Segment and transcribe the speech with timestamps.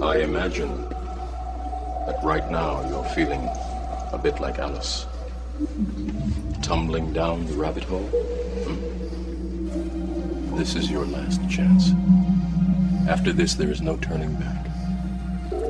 [0.00, 0.88] I imagine
[2.06, 3.48] that right now you're feeling
[4.12, 5.06] a bit like Alice.
[6.62, 8.06] Tumbling down the rabbit hole?
[8.66, 10.56] Hmm?
[10.56, 11.90] This is your last chance.
[13.08, 14.66] After this, there is no turning back.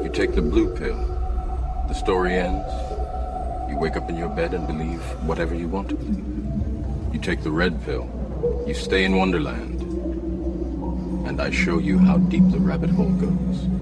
[0.05, 0.99] You take the blue pill.
[1.89, 2.69] The story ends.
[3.71, 7.15] You wake up in your bed and believe whatever you want to believe.
[7.15, 8.11] You take the red pill.
[8.67, 9.81] You stay in Wonderland.
[11.27, 13.78] And I show you how deep the rabbit hole goes.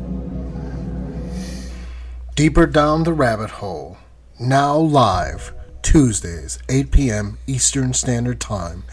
[2.37, 3.97] Deeper Down the Rabbit Hole,
[4.39, 7.39] now live, Tuesdays, 8 p.m.
[7.47, 8.85] Eastern Standard Time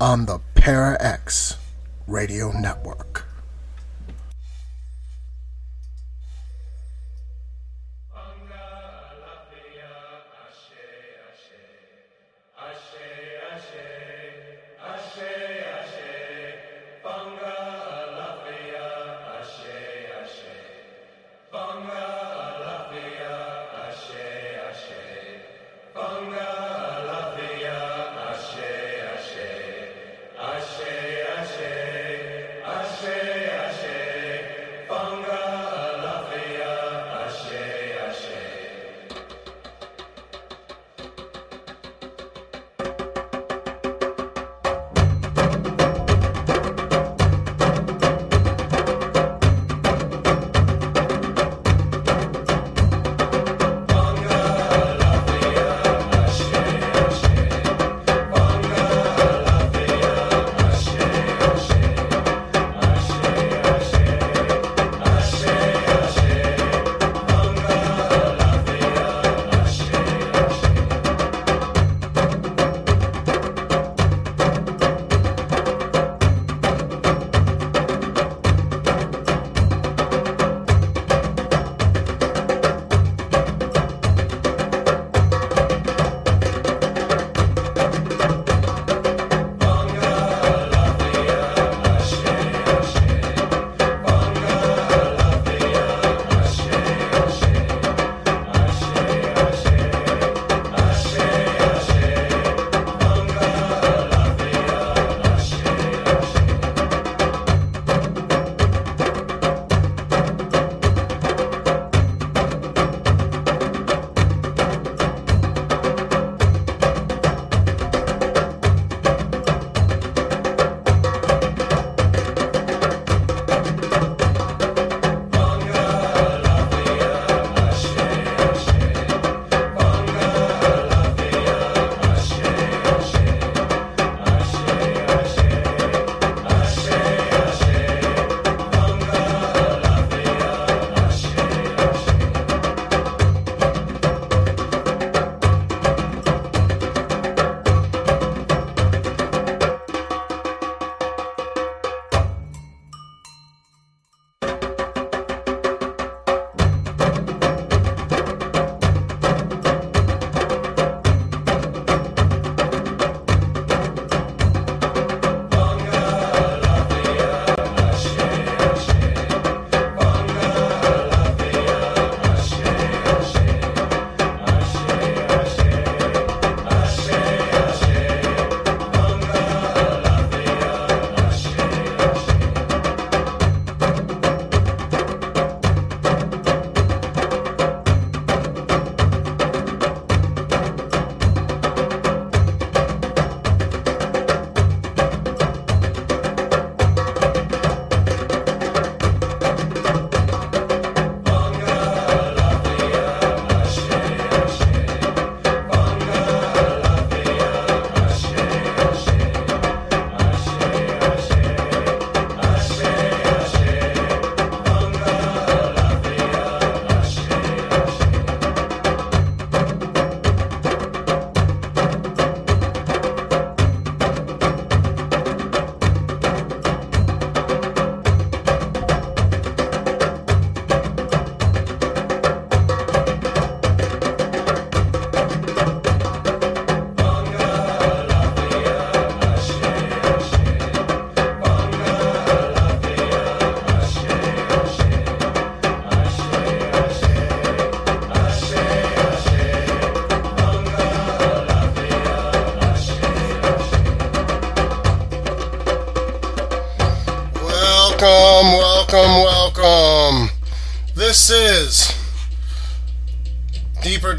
[0.00, 1.58] on the Para X
[2.08, 3.27] Radio Network.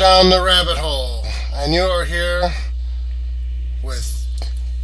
[0.10, 1.24] Down the Rabbit Hole,
[1.54, 2.52] and you are here
[3.84, 4.26] with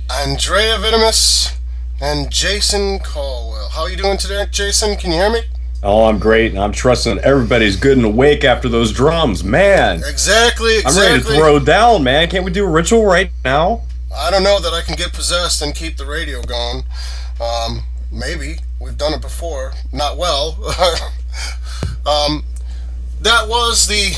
[0.07, 1.57] Andrea Vitamus
[1.99, 3.69] and Jason Caldwell.
[3.69, 4.95] How are you doing today, Jason?
[4.95, 5.39] Can you hear me?
[5.81, 10.03] Oh, I'm great, and I'm trusting everybody's good and awake after those drums, man.
[10.07, 11.01] Exactly, exactly.
[11.01, 12.29] I'm ready to throw down, man.
[12.29, 13.81] Can't we do a ritual right now?
[14.15, 16.83] I don't know that I can get possessed and keep the radio going.
[17.41, 17.81] Um,
[18.11, 20.51] maybe we've done it before, not well.
[22.05, 22.43] um,
[23.21, 24.13] that was the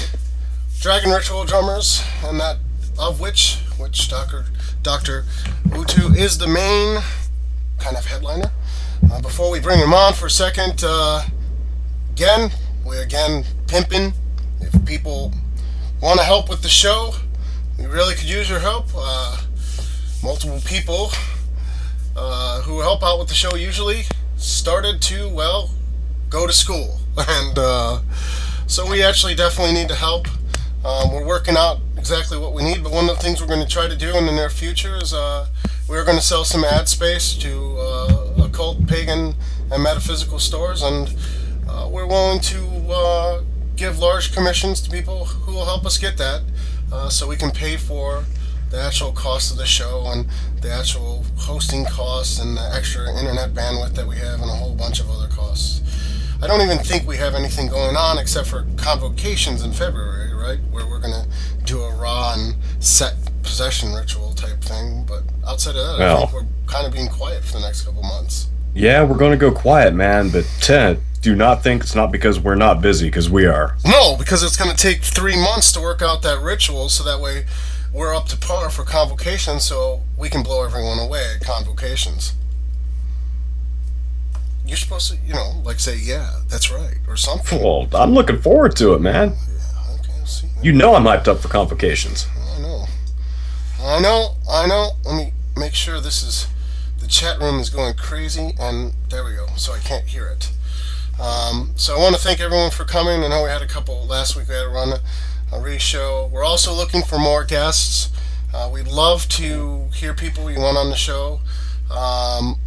[0.87, 2.59] Dragon Ritual drummers, and that
[2.97, 4.45] of which Witch Doctor
[4.83, 5.25] Doctor
[5.75, 7.03] Utu is the main
[7.77, 8.49] kind of headliner.
[9.11, 11.23] Uh, before we bring him on for a second, uh,
[12.13, 12.51] again
[12.85, 14.13] we're again pimping.
[14.61, 15.33] If people
[16.01, 17.15] want to help with the show,
[17.77, 18.85] we really could use your help.
[18.95, 19.41] Uh,
[20.23, 21.09] multiple people
[22.15, 24.03] uh, who help out with the show usually
[24.37, 25.69] started to, well,
[26.29, 27.01] go to school.
[27.17, 27.99] And uh,
[28.67, 30.27] so we actually definitely need to help.
[30.87, 33.59] Um, we're working out exactly what we need, but one of the things we're going
[33.59, 35.45] to try to do in the near future is uh,
[35.89, 39.35] we're going to sell some ad space to uh, occult, pagan,
[39.69, 41.13] and metaphysical stores, and
[41.67, 43.41] uh, we're willing to uh,
[43.75, 46.41] give large commissions to people who will help us get that
[47.09, 48.23] so we can pay for
[48.69, 50.25] the actual cost of the show and
[50.61, 54.73] the actual hosting costs and the extra internet bandwidth that we have and a whole
[54.73, 55.81] bunch of other costs.
[56.39, 60.59] I don't even think we have anything going on except for convocations in February, right?
[60.69, 61.27] Where we're going to
[61.65, 65.03] do a Ra and Set possession ritual type thing.
[65.07, 67.81] But outside of that, well, I think we're kind of being quiet for the next
[67.83, 68.47] couple months.
[68.75, 70.29] Yeah, we're going to go quiet, man.
[70.29, 73.75] But Ted, do not think it's not because we're not busy, because we are.
[73.83, 77.19] No, because it's going to take three months to work out that ritual so that
[77.19, 77.45] way
[77.91, 82.33] we're up to par for convocation, so we can blow everyone away at convocations.
[84.67, 87.61] You're supposed to, you know, like say, yeah, that's right, or something.
[87.61, 89.29] Well, I'm looking forward to it, man.
[89.29, 90.47] Yeah, okay, see.
[90.61, 92.27] You know I'm hyped up for convocations.
[92.35, 92.85] I know.
[93.81, 94.91] I know, I know.
[95.05, 96.47] Let me make sure this is,
[96.99, 100.51] the chat room is going crazy, and there we go, so I can't hear it.
[101.19, 103.23] Um, so I want to thank everyone for coming.
[103.23, 104.49] I know we had a couple last week.
[104.49, 104.99] We had to run
[105.51, 106.29] a re-show.
[106.31, 108.11] We're also looking for more guests.
[108.53, 111.39] Uh, we'd love to hear people we want on the show.
[111.89, 112.57] Um,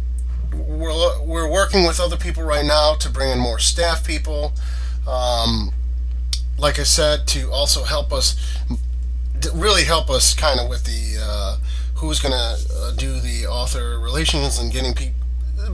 [0.53, 4.53] we're, we're working with other people right now to bring in more staff people.
[5.07, 5.71] Um,
[6.57, 8.35] like I said, to also help us,
[9.53, 11.57] really help us kind of with the uh,
[11.95, 15.19] who's going to uh, do the author relations and getting people,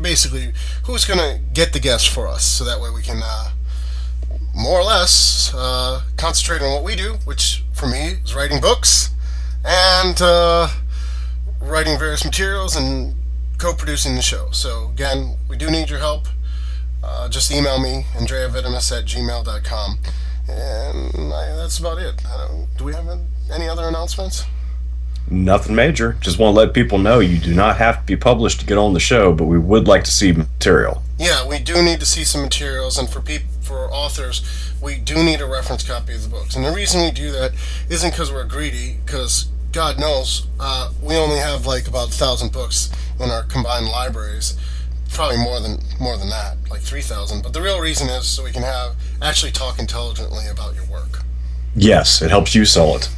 [0.01, 0.53] basically,
[0.83, 3.51] who's going to get the guests for us so that way we can uh,
[4.55, 9.11] more or less uh, concentrate on what we do, which for me is writing books
[9.63, 10.67] and uh,
[11.61, 13.15] writing various materials and
[13.57, 14.49] co-producing the show.
[14.51, 16.27] So again, we do need your help.
[17.03, 19.99] Uh, just email me, andreavitamus at gmail.com.
[20.49, 22.21] And I, that's about it.
[22.77, 23.07] do we have
[23.53, 24.45] any other announcements?
[25.29, 26.13] Nothing major.
[26.21, 28.77] Just want to let people know you do not have to be published to get
[28.77, 31.03] on the show, but we would like to see material.
[31.17, 34.41] Yeah, we do need to see some materials, and for people for authors,
[34.81, 36.55] we do need a reference copy of the books.
[36.55, 37.51] And the reason we do that
[37.89, 42.51] isn't because we're greedy, because God knows uh, we only have like about a thousand
[42.51, 44.57] books in our combined libraries.
[45.09, 47.41] Probably more than more than that, like three thousand.
[47.43, 51.23] But the real reason is so we can have actually talk intelligently about your work.
[51.75, 53.09] Yes, it helps you sell it.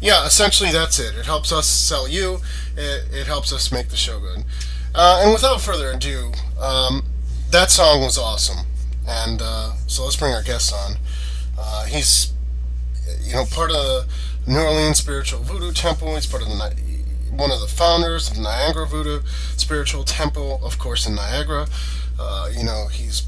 [0.00, 1.14] Yeah, essentially that's it.
[1.16, 2.40] It helps us sell you.
[2.76, 4.44] It, it helps us make the show good.
[4.94, 7.04] Uh, and without further ado, um,
[7.50, 8.66] that song was awesome.
[9.06, 10.96] And uh, so let's bring our guest on.
[11.58, 12.32] Uh, he's,
[13.20, 14.06] you know, part of the
[14.46, 16.14] New Orleans Spiritual Voodoo Temple.
[16.14, 16.72] He's part of the
[17.30, 19.22] one of the founders of the Niagara Voodoo
[19.56, 21.66] Spiritual Temple, of course, in Niagara.
[22.18, 23.26] Uh, you know, he's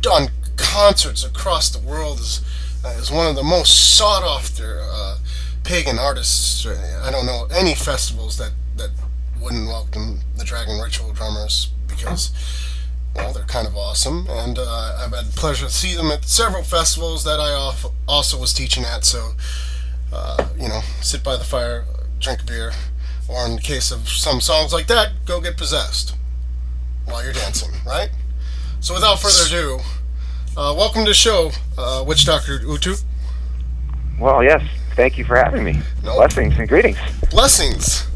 [0.00, 2.20] done concerts across the world.
[2.20, 2.42] is
[2.98, 5.18] is one of the most sought after uh,
[5.64, 6.66] pagan artists.
[6.66, 8.90] I don't know any festivals that that
[9.40, 12.32] wouldn't welcome the Dragon Ritual drummers because
[13.14, 16.24] well, they're kind of awesome, and uh, I've had the pleasure to see them at
[16.24, 17.74] several festivals that I
[18.08, 19.04] also was teaching at.
[19.04, 19.32] So,
[20.12, 21.84] uh, you know, sit by the fire,
[22.20, 22.72] drink a beer,
[23.28, 26.14] or in the case of some songs like that, go get possessed
[27.06, 28.10] while you're dancing, right?
[28.80, 29.80] So, without further ado,
[30.56, 32.96] uh, welcome to the show, uh, Witch Doctor Utu.
[34.18, 34.62] Well, yes,
[34.94, 35.80] thank you for having me.
[36.02, 36.98] Blessings and greetings.
[37.30, 38.06] Blessings.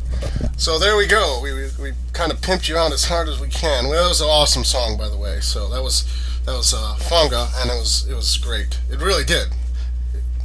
[0.56, 1.40] So there we go.
[1.42, 3.88] We, we, we kind of pimped you out as hard as we can.
[3.88, 5.40] Well, that was an awesome song, by the way.
[5.40, 6.04] So that was
[6.46, 8.80] that was uh, Fanga, and it was it was great.
[8.90, 9.48] It really did.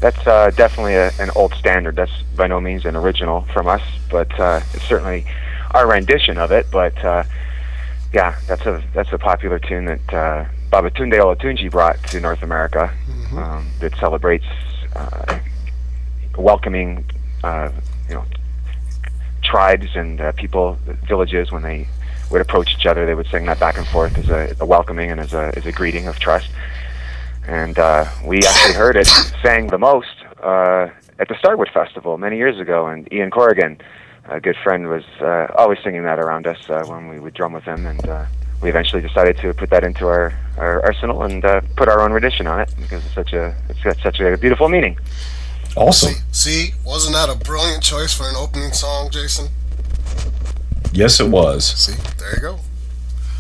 [0.02, 1.96] That's uh, definitely a, an old standard.
[1.96, 5.26] That's by no means an original from us, but uh, it's certainly
[5.72, 6.66] our rendition of it.
[6.72, 7.24] But uh,
[8.12, 12.92] yeah, that's a that's a popular tune that uh, Babatunde Olatunji brought to North America,
[13.08, 13.38] mm-hmm.
[13.38, 14.46] um, that celebrates
[14.96, 15.38] uh,
[16.36, 17.06] welcoming,
[17.44, 17.72] uh,
[18.10, 18.26] you know,
[19.44, 21.88] tribes and uh, people, villages when they
[22.32, 25.12] would approach each other, they would sing that back and forth as a, a welcoming
[25.12, 26.50] and as a as a greeting of trust.
[27.48, 29.08] And uh, we actually heard it
[29.42, 30.08] sang the most
[30.42, 33.80] uh, at the Starwood Festival many years ago, and Ian Corrigan,
[34.26, 37.54] a good friend, was uh, always singing that around us uh, when we would drum
[37.54, 38.26] with him, and uh,
[38.62, 42.12] we eventually decided to put that into our, our arsenal and uh, put our own
[42.12, 44.98] rendition on it because it's such a it's got such a beautiful meaning.
[45.76, 46.14] Awesome.
[46.32, 49.48] See, see, wasn't that a brilliant choice for an opening song, Jason?
[50.92, 51.66] Yes, it was.
[51.66, 52.60] See, there you go.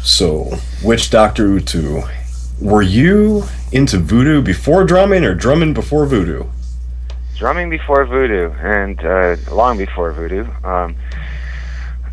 [0.01, 2.01] So, Witch Doctor Utu,
[2.61, 6.45] were you into voodoo before drumming or drumming before voodoo?
[7.37, 10.45] Drumming before voodoo and uh, long before voodoo.
[10.63, 10.95] Um,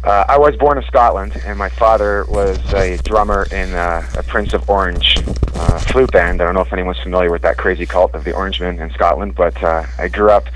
[0.03, 4.23] uh, I was born in Scotland, and my father was a drummer in uh, a
[4.23, 5.19] Prince of Orange
[5.55, 6.41] uh, flute band.
[6.41, 9.35] I don't know if anyone's familiar with that crazy cult of the Orangemen in Scotland,
[9.35, 10.47] but uh, I grew up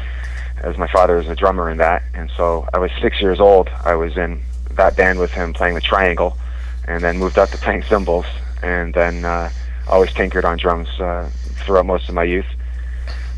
[0.59, 3.69] as my father was a drummer in that, and so I was six years old.
[3.85, 6.39] I was in that band with him playing the triangle,
[6.87, 8.27] and then moved up to playing cymbals,
[8.63, 9.51] and then uh,
[9.93, 11.31] always tinkered on drums uh,
[11.65, 12.47] throughout most of my youth.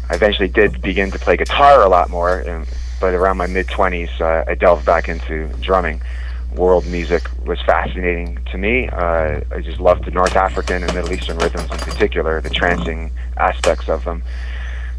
[0.09, 2.67] I eventually did begin to play guitar a lot more, and,
[3.01, 6.01] but around my mid 20s, uh, I delved back into drumming.
[6.55, 8.89] World music was fascinating to me.
[8.89, 13.11] Uh, I just loved the North African and Middle Eastern rhythms in particular, the trancing
[13.37, 14.23] aspects of them.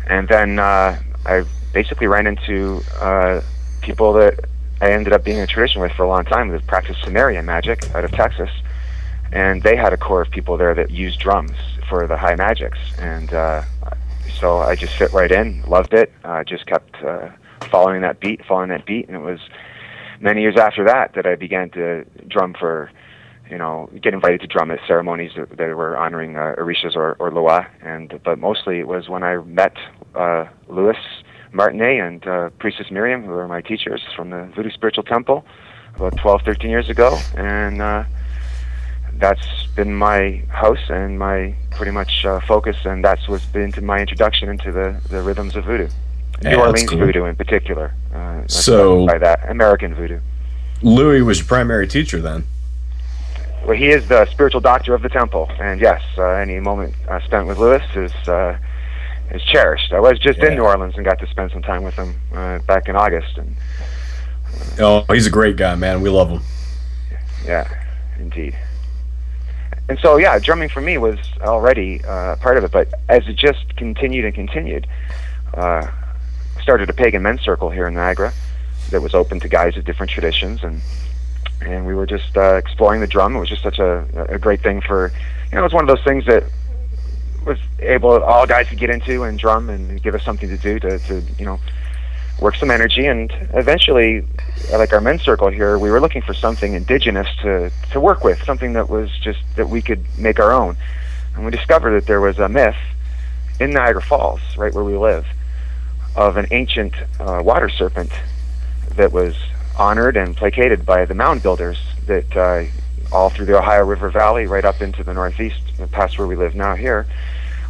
[0.07, 3.41] And then uh, I basically ran into uh,
[3.81, 4.41] people that
[4.81, 7.45] I ended up being in a tradition with for a long time that practiced Sumerian
[7.45, 8.49] magic out of Texas.
[9.35, 11.51] And they had a core of people there that used drums
[11.89, 12.79] for the high magics.
[12.97, 13.63] And uh,
[14.39, 16.13] so I just fit right in, loved it.
[16.23, 17.29] I uh, just kept uh,
[17.69, 19.07] following that beat, following that beat.
[19.07, 19.41] And it was
[20.21, 22.89] many years after that that I began to drum for,
[23.49, 27.29] you know, get invited to drum at ceremonies that, were honoring uh, Orishas or, or
[27.29, 27.67] Loa.
[27.81, 29.75] And, but mostly it was when I met
[30.15, 30.95] uh, Louis
[31.51, 35.45] Martinié and uh, Priestess Miriam, who were my teachers from the Voodoo Spiritual Temple
[35.97, 37.19] about 12, 13 years ago.
[37.35, 38.05] And uh,
[39.17, 43.81] that's been my house and my pretty much uh, focus, and that's what's been to
[43.81, 45.87] my introduction into the, the rhythms of voodoo.
[46.41, 46.99] Yeah, New Orleans cool.
[46.99, 47.93] voodoo in particular.
[48.13, 50.19] Uh, So- by that American voodoo.
[50.81, 52.43] Louis was your primary teacher then.
[53.65, 57.19] Well, he is the spiritual doctor of the temple, and yes, uh, any moment uh,
[57.21, 58.57] spent with Louis is uh,
[59.31, 59.91] is cherished.
[59.91, 60.47] I was just Yeah.
[60.49, 63.37] in New Orleans and got to spend some time with him uh, back in August,
[63.37, 63.55] and
[64.79, 66.01] Oh, he's a great guy, man.
[66.01, 66.41] We love him.
[67.45, 67.67] yeah,
[68.19, 68.55] indeed.
[69.87, 73.35] And so, yeah, drumming for me was already uh, part of it, but as it
[73.35, 74.87] just continued and continued,
[75.53, 75.89] uh,
[76.61, 78.33] started a pagan men's circle here in Niagara
[78.89, 80.81] that was open to guys of different traditions, and
[81.61, 83.35] and we were just uh, exploring the drum.
[83.35, 85.11] It was just such a, a great thing for,
[85.49, 86.43] you know, it was one of those things that
[87.45, 90.79] was able all guys to get into and drum and give us something to do
[90.79, 91.59] to, to you know
[92.39, 94.25] work some energy and eventually
[94.71, 98.41] like our men's circle here we were looking for something indigenous to to work with
[98.43, 100.75] something that was just that we could make our own
[101.35, 102.75] and we discovered that there was a myth
[103.59, 105.25] in Niagara Falls right where we live
[106.15, 108.11] of an ancient uh, water serpent
[108.95, 109.35] that was
[109.77, 112.63] honored and placated by the mound builders that uh,
[113.11, 115.61] all through the Ohio River Valley right up into the northeast
[115.91, 117.05] past where we live now here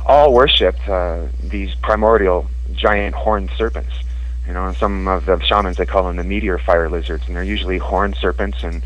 [0.05, 3.93] all worshipped uh, these primordial giant horned serpents.
[4.47, 7.43] You know, some of the shamans they call them the meteor fire lizards, and they're
[7.43, 8.63] usually horned serpents.
[8.63, 8.83] And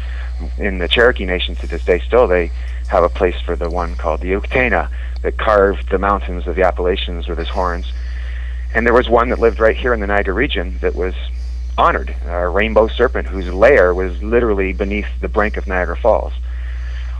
[0.58, 2.51] in the Cherokee Nation to this day, still they
[2.88, 4.89] have a place for the one called the Uktena
[5.22, 7.92] that carved the mountains of the Appalachians with his horns.
[8.74, 11.13] And there was one that lived right here in the Niagara region that was
[11.78, 16.34] honored, a rainbow serpent whose lair was literally beneath the brink of Niagara Falls.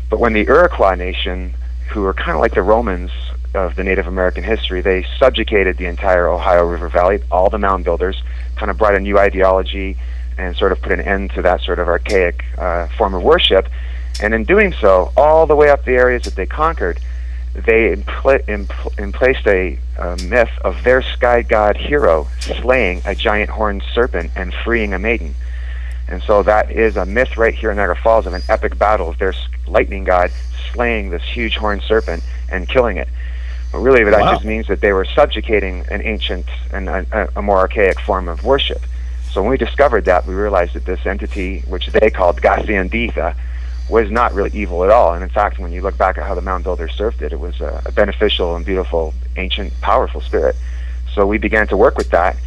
[0.10, 1.54] But when the Iroquois Nation,
[1.90, 3.12] who were kind of like the Romans
[3.54, 7.84] of the Native American history, they subjugated the entire Ohio River Valley, all the mound
[7.84, 8.22] builders,
[8.56, 9.98] kind of brought a new ideology
[10.38, 13.68] and sort of put an end to that sort of archaic uh, form of worship.
[14.22, 17.00] And in doing so, all the way up the areas that they conquered,
[17.54, 23.50] they impl- impl- emplaced a, a myth of their sky god hero slaying a giant
[23.50, 25.34] horned serpent and freeing a maiden.
[26.08, 29.10] And so that is a myth right here in Niagara Falls of an epic battle
[29.10, 29.34] of their
[29.68, 30.32] lightning god
[30.74, 33.08] slaying this huge horned serpent and killing it.
[33.72, 34.34] But really, that Wow.
[34.34, 38.44] just means that they were subjugating an ancient and a, a- more archaic form of
[38.44, 38.82] worship.
[39.32, 43.36] So when we discovered that, we realized that this entity, which they called Gaasyendietha,
[43.88, 45.14] was not really evil at all.
[45.14, 47.40] And in fact, when you look back at how the mound builders served it, it
[47.40, 50.56] was a, a beneficial and beautiful, ancient, powerful spirit.
[51.14, 52.38] So we began to work with that,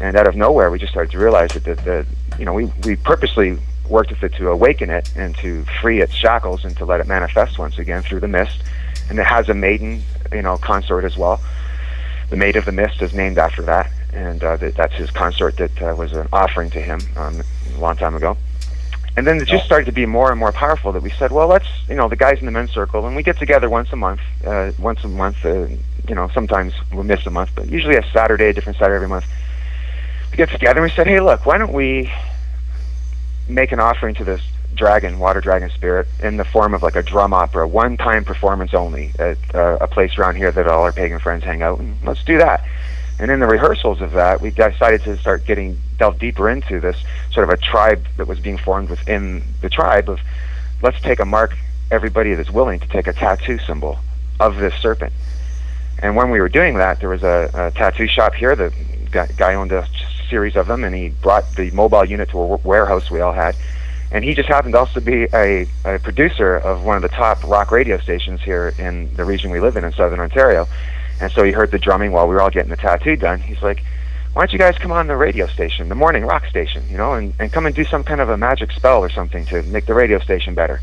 [0.00, 2.06] and out of nowhere, we just started to realize that the, the
[2.38, 3.58] you know, we, we purposely
[3.88, 7.06] worked with it to awaken it and to free its shackles and to let it
[7.08, 8.62] manifest once again through the mist.
[9.08, 11.40] And it has a maiden, you know, consort as well.
[12.30, 15.56] the Maid of the Mist is named after that, and uh, that, that's his consort
[15.56, 17.42] that uh, was an offering to him um,
[17.76, 18.36] a long time ago.
[19.16, 21.48] And then it just started to be more and more powerful that we said, well,
[21.48, 23.96] let's, you know, the guys in the men's circle, and we get together once a
[23.96, 25.66] month, uh, once a month, uh,
[26.08, 29.08] you know, sometimes we'll miss a month, but usually a Saturday, a different Saturday every
[29.08, 29.26] month.
[30.30, 32.10] We get together and we said, hey, look, why don't we
[33.48, 34.40] make an offering to this
[34.74, 39.12] dragon, water dragon spirit, in the form of like a drum opera, one-time performance only
[39.18, 42.24] at uh, a place around here that all our pagan friends hang out, and let's
[42.24, 42.64] do that.
[43.18, 46.96] And in the rehearsals of that, we decided to start getting delve deeper into this
[47.32, 50.20] sort of a tribe that was being formed within the tribe of
[50.82, 51.54] let's take a mark
[51.90, 53.98] everybody that's willing to take a tattoo symbol
[54.38, 55.12] of this serpent.
[56.02, 58.56] And when we were doing that, there was a, a tattoo shop here.
[58.56, 58.72] The
[59.36, 59.86] guy owned a
[60.30, 63.54] series of them, and he brought the mobile unit to a warehouse we all had.
[64.12, 67.42] And he just happened to also be a, a producer of one of the top
[67.44, 70.66] rock radio stations here in the region we live in in southern Ontario.
[71.20, 73.40] And so he heard the drumming while we were all getting the tattoo done.
[73.40, 73.84] He's like,
[74.32, 77.14] why don't you guys come on the radio station, the morning rock station, you know,
[77.14, 79.86] and, and come and do some kind of a magic spell or something to make
[79.86, 80.80] the radio station better.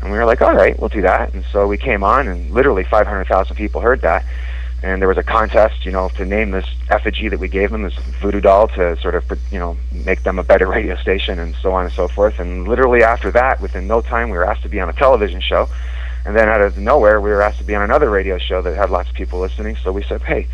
[0.00, 1.34] And we were like, all right, we'll do that.
[1.34, 4.24] And so we came on, and literally 500,000 people heard that.
[4.82, 7.82] And there was a contest, you know, to name this effigy that we gave them,
[7.82, 11.54] this voodoo doll, to sort of, you know, make them a better radio station, and
[11.56, 12.38] so on and so forth.
[12.38, 15.40] And literally after that, within no time, we were asked to be on a television
[15.40, 15.68] show.
[16.24, 18.76] And then out of nowhere, we were asked to be on another radio show that
[18.76, 19.76] had lots of people listening.
[19.76, 20.46] So we said, hey,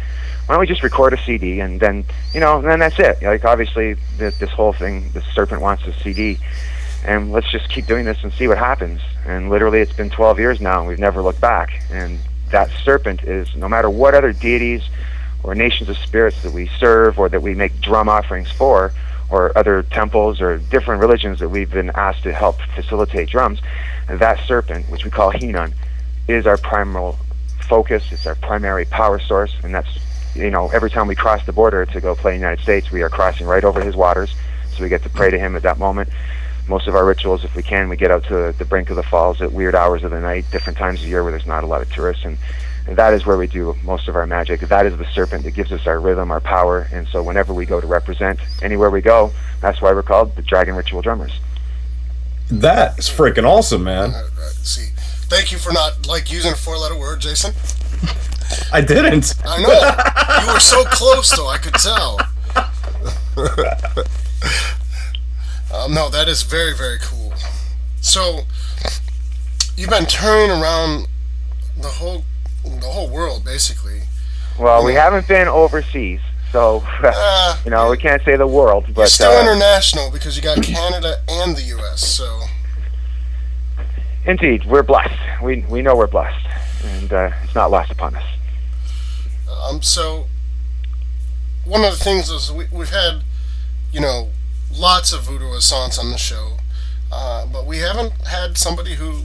[0.46, 3.22] why don't we just record a CD and then, you know, and then that's it.
[3.22, 6.38] Like obviously, this, this whole thing, the serpent wants a CD,
[7.04, 9.00] and let's just keep doing this and see what happens.
[9.26, 11.80] And literally, it's been 12 years now, and we've never looked back.
[11.90, 12.18] And
[12.50, 14.82] that serpent is, no matter what other deities
[15.42, 18.92] or nations of spirits that we serve or that we make drum offerings for,
[19.30, 23.60] or other temples or different religions that we've been asked to help facilitate drums,
[24.08, 25.72] that serpent, which we call Hinun,
[26.28, 27.18] is our primal
[27.60, 28.04] focus.
[28.12, 29.88] It's our primary power source, and that's
[30.34, 32.90] you know every time we cross the border to go play in the United States,
[32.90, 34.34] we are crossing right over his waters,
[34.74, 36.08] so we get to pray to him at that moment.
[36.66, 39.02] Most of our rituals, if we can, we get out to the brink of the
[39.02, 41.66] falls at weird hours of the night, different times of year where there's not a
[41.66, 42.38] lot of tourists, and,
[42.86, 44.60] and that is where we do most of our magic.
[44.60, 47.66] That is the serpent that gives us our rhythm, our power, and so whenever we
[47.66, 51.38] go to represent anywhere we go, that's why we're called the Dragon Ritual Drummers.
[52.50, 54.12] That is freaking awesome, man.
[54.12, 54.52] Right, right.
[54.62, 54.88] See,
[55.28, 57.52] thank you for not like using a four-letter word, Jason.
[58.72, 59.34] I didn't.
[59.46, 60.46] I know.
[60.46, 61.48] you were so close, though.
[61.48, 62.18] I could tell.
[65.74, 67.32] um, no, that is very, very cool.
[68.00, 68.40] So,
[69.76, 71.08] you've been touring around
[71.80, 72.24] the whole,
[72.64, 74.02] the whole world, basically.
[74.58, 76.20] Well, we haven't been overseas,
[76.52, 80.36] so Uh, you know we can't say the world, You're but still uh, international because
[80.36, 82.06] you got Canada and the U.S.
[82.06, 82.42] So,
[84.26, 85.18] indeed, we're blessed.
[85.42, 86.46] We we know we're blessed,
[86.84, 88.24] and uh, it's not lost upon us.
[89.68, 90.26] um, so
[91.64, 93.22] one of the things is we, we've had,
[93.92, 94.28] you know,
[94.76, 96.58] lots of voodoo assants on the show,
[97.12, 99.22] uh, but we haven't had somebody who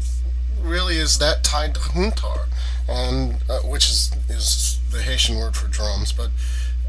[0.62, 2.48] really is that tied to huntar,
[2.88, 6.12] and uh, which is is the Haitian word for drums.
[6.12, 6.30] But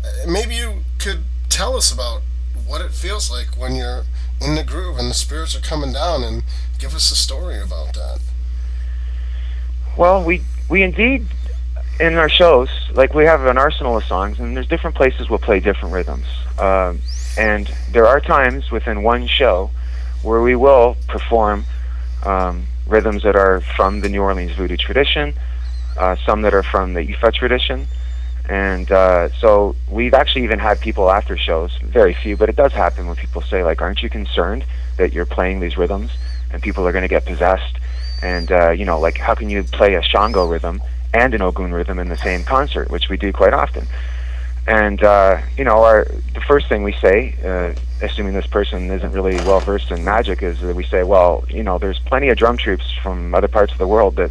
[0.04, 2.22] uh, maybe you could tell us about
[2.66, 4.04] what it feels like when you're
[4.40, 6.42] in the groove and the spirits are coming down, and
[6.78, 8.20] give us a story about that.
[9.96, 11.26] Well, we we indeed
[11.98, 15.38] in our shows like we have an arsenal of songs, and there's different places we'll
[15.38, 16.26] play different rhythms.
[16.58, 17.00] Um,
[17.40, 19.70] and there are times within one show
[20.22, 21.64] where we will perform
[22.22, 25.32] um, rhythms that are from the New Orleans voodoo tradition,
[25.98, 27.86] uh, some that are from the Ifa tradition,
[28.46, 32.72] and uh, so we've actually even had people after shows, very few, but it does
[32.72, 34.66] happen when people say like, "Aren't you concerned
[34.98, 36.10] that you're playing these rhythms
[36.52, 37.78] and people are going to get possessed?"
[38.22, 40.82] And uh, you know, like, how can you play a Shango rhythm
[41.14, 43.86] and an Ogun rhythm in the same concert, which we do quite often?
[44.70, 47.74] And uh, you know, our the first thing we say, uh,
[48.06, 51.64] assuming this person isn't really well versed in magic, is that we say, well, you
[51.64, 54.30] know, there's plenty of drum troops from other parts of the world that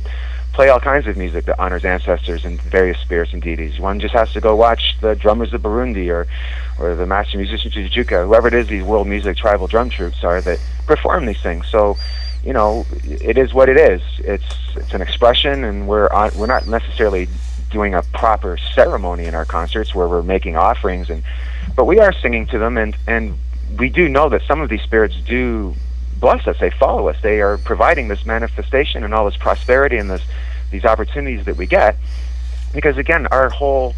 [0.53, 3.81] play all kinds of music that honors ancestors and various spirits and deities.
[3.81, 6.25] One just has to go watch the drummers of Burundi or,
[6.79, 10.39] or the master musicians of whoever it is, these world music tribal drum troops are
[10.39, 11.67] that perform these things.
[11.67, 11.97] So,
[12.45, 14.01] you know, it is what it is.
[14.19, 17.27] It's it's an expression, and we're on, we're not necessarily
[17.69, 21.23] doing a proper ceremony in our concerts where we're making offerings, and
[21.75, 23.37] but we are singing to them, and and
[23.77, 25.75] we do know that some of these spirits do
[26.19, 26.57] bless us.
[26.59, 27.17] They follow us.
[27.21, 30.21] They are providing this manifestation and all this prosperity and this
[30.71, 31.95] these opportunities that we get.
[32.73, 33.95] Because again, our whole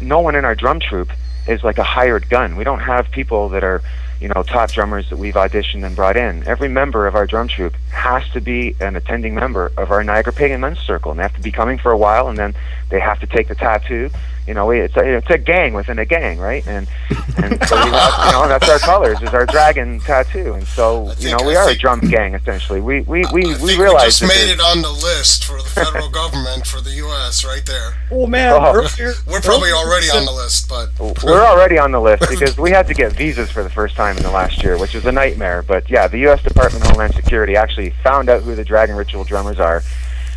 [0.00, 1.10] no one in our drum troupe
[1.46, 2.56] is like a hired gun.
[2.56, 3.82] We don't have people that are
[4.22, 6.46] you know, top drummers that we've auditioned and brought in.
[6.46, 10.32] Every member of our drum troupe has to be an attending member of our Niagara
[10.32, 12.54] Pagan Men's Circle, and they have to be coming for a while, and then
[12.88, 14.10] they have to take the tattoo.
[14.46, 16.66] You know, it's a, it's a gang within a gang, right?
[16.66, 16.88] And
[17.36, 21.08] and so we have, you know, that's our colors is our dragon tattoo, and so
[21.10, 22.80] I you know we I are a think- drum gang essentially.
[22.80, 25.68] We we we, I we think realize just made it on the list for the
[25.68, 27.44] federal government for the U.S.
[27.44, 27.94] right there.
[28.10, 28.74] Oh man, Oh.
[28.74, 30.88] earlier, We're probably already on the list, but
[31.22, 34.16] We're already on the list because we had to get visas for the first time
[34.16, 35.62] in the last year, which was a nightmare.
[35.62, 36.42] But yeah, the U.S.
[36.42, 39.82] Department of Homeland Security actually found out who the Dragon Ritual drummers are,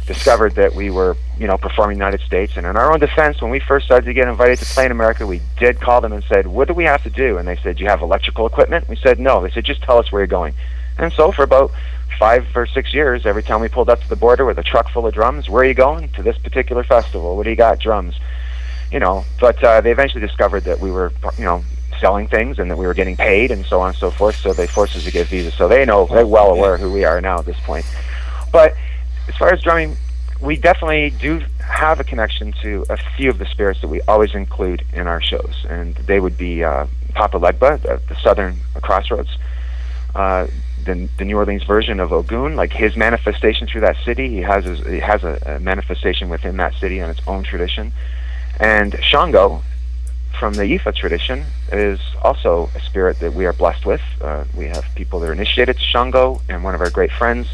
[0.06, 3.52] discovered that we were, you know, performing United States, and in our own defense, when
[3.52, 6.24] we first started to get invited to play in America, we did call them and
[6.26, 8.88] said, "What do we have to do?" And they said, "Do you have electrical equipment?"
[8.88, 10.54] We said, "No." They said, "Just tell us where you're going."
[10.98, 11.72] And so for about
[12.20, 14.90] five or six years, every time we pulled up to the border with a truck
[14.90, 16.10] full of drums, where are you going?
[16.10, 17.36] To this particular festival.
[17.36, 17.80] What do you got?
[17.80, 18.20] Drums
[18.92, 21.64] you know, but uh, they eventually discovered that we were, you know,
[22.00, 24.36] selling things and that we were getting paid and so on and so forth.
[24.36, 25.54] So they forced us to get visas.
[25.54, 27.86] So they know they're well aware who we are now at this point.
[28.52, 28.76] But
[29.28, 29.98] as far as drumming,
[30.42, 34.36] we definitely do have a connection to a few of the spirits that we always
[34.36, 39.38] include in our shows, and they would be uh, Papa Legba, the, the Southern Crossroads.
[40.14, 40.48] Uh,
[40.86, 44.64] the, the New Orleans version of Ogun, like his manifestation through that city, he has
[44.64, 47.92] his, he has a, a manifestation within that city and its own tradition.
[48.60, 49.64] And Shango,
[50.40, 54.02] from the Ifa tradition, is also a spirit that we are blessed with.
[54.22, 57.48] Uh, we have people that are initiated to Shango, and one of our great friends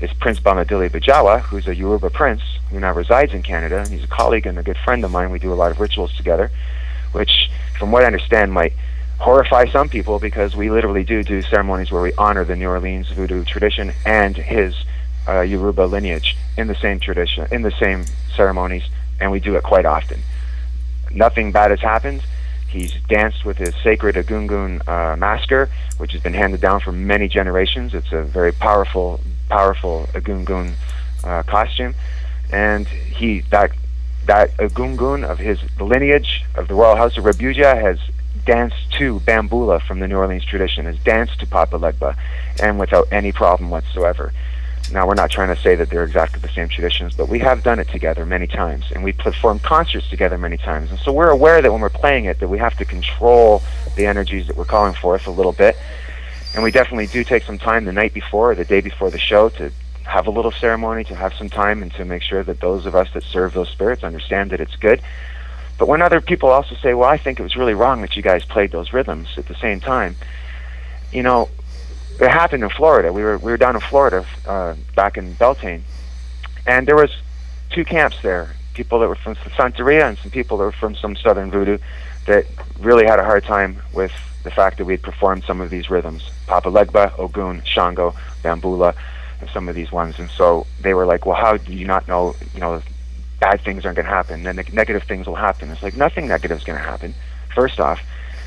[0.00, 3.86] is Prince Bamadili Bajawa, who's a Yoruba prince who now resides in Canada.
[3.88, 5.30] He's a colleague and a good friend of mine.
[5.30, 6.50] We do a lot of rituals together,
[7.12, 8.72] which, from what I understand, might
[9.18, 13.10] horrify some people because we literally do do ceremonies where we honor the New Orleans
[13.10, 14.74] voodoo tradition and his
[15.28, 18.04] uh, Yoruba lineage in the same tradition, in the same
[18.36, 18.84] ceremonies,
[19.20, 20.20] and we do it quite often
[21.10, 22.22] nothing bad has happened.
[22.68, 27.28] He's danced with his sacred Egungun uh, masker, which has been handed down for many
[27.28, 27.94] generations.
[27.94, 30.72] It's a very powerful, powerful Egungun
[31.24, 31.94] uh, costume,
[32.52, 33.72] and he that
[34.26, 37.98] that Egungun of his lineage of the royal house of Rabuja has
[38.44, 42.16] danced to Bamboula from the New Orleans tradition, has danced to Papa Legba,
[42.60, 44.32] and without any problem whatsoever.
[44.90, 47.62] Now, we're not trying to say that they're exactly the same traditions, but we have
[47.62, 50.90] done it together many times, and we performed concerts together many times.
[50.90, 53.62] And so we're aware that when we're playing it, that we have to control
[53.96, 55.76] the energies that we're calling forth a little bit.
[56.58, 59.18] And we definitely do take some time the night before or the day before the
[59.18, 59.70] show to
[60.02, 62.96] have a little ceremony, to have some time, and to make sure that those of
[62.96, 65.00] us that serve those spirits understand that it's good.
[65.78, 68.24] But when other people also say, well, I think it was really wrong that you
[68.24, 70.16] guys played those rhythms at the same time,
[71.12, 71.48] you know,
[72.20, 73.12] it happened in Florida.
[73.12, 75.84] We were we were down in Florida uh, back in Beltane,
[76.66, 77.16] and there was
[77.70, 78.56] two camps there.
[78.74, 81.78] People that were from Santeria and some people that were from some Southern Voodoo
[82.26, 82.46] that
[82.80, 84.10] really had a hard time with
[84.48, 88.94] the fact that we had performed some of these rhythms: Papa Legba, Ogun, Shango, Bamboula,
[89.40, 90.18] and some of these ones.
[90.18, 92.34] And so they were like, "Well, how do you not know?
[92.54, 92.82] You know,
[93.40, 94.42] bad things aren't going to happen.
[94.42, 97.14] Then neg- negative things will happen." It's like nothing negative is going to happen.
[97.54, 98.00] First off,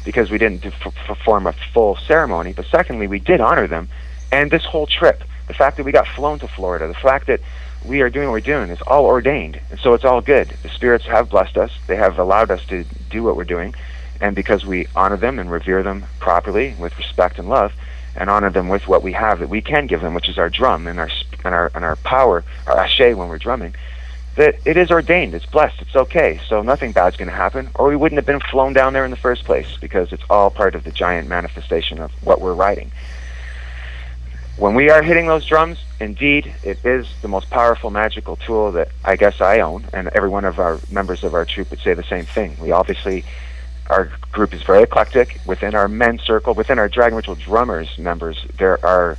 [0.04, 0.62] because we didn't
[1.06, 3.90] perform a full ceremony, but secondly, we did honor them.
[4.32, 7.42] And this whole trip, the fact that we got flown to Florida, the fact that
[7.86, 9.60] we are doing what we're doing is all ordained.
[9.70, 10.50] And so it's all good.
[10.64, 11.72] The spirits have blessed us.
[11.88, 13.76] They have allowed us to do what we're doing.
[14.22, 17.74] And because we honor them and revere them properly with respect and love,
[18.16, 20.50] and honor them with what we have that we can give them, which is our
[20.50, 21.10] drum and our
[21.44, 23.74] and our and our power, our ashe when we're drumming,
[24.36, 26.40] that it is ordained, it's blessed, it's okay.
[26.48, 29.12] So nothing bad's going to happen, or we wouldn't have been flown down there in
[29.12, 32.92] the first place because it's all part of the giant manifestation of what we're writing.
[34.58, 38.90] When we are hitting those drums, indeed, it is the most powerful magical tool that
[39.04, 41.94] I guess I own, and every one of our members of our troupe would say
[41.94, 42.58] the same thing.
[42.60, 43.24] We obviously,
[43.90, 45.40] our group is very eclectic.
[45.46, 49.18] Within our men's circle, within our Dragon Ritual drummers members, there are,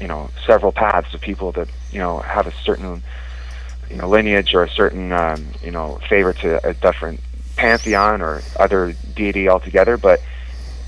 [0.00, 3.02] you know, several paths of people that you know have a certain
[3.90, 7.20] you know lineage or a certain um, you know favor to a different
[7.56, 9.96] pantheon or other deity altogether.
[9.96, 10.22] But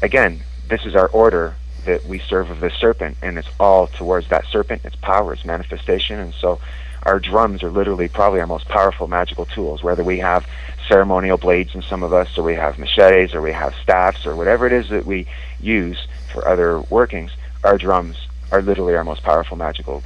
[0.03, 1.55] again, this is our order
[1.85, 5.45] that we serve of the serpent, and it's all towards that serpent, its power, its
[5.45, 6.61] manifestation, and so
[7.05, 9.83] our drums are literally probably our most powerful magical tools.
[9.83, 10.47] Whether we have
[10.89, 14.35] ceremonial blades in some of us, or we have machetes, or we have staffs, or
[14.35, 15.27] whatever it is that we
[15.61, 17.31] use for other workings,
[17.65, 18.17] our drums
[18.51, 20.03] are literally our most powerful magical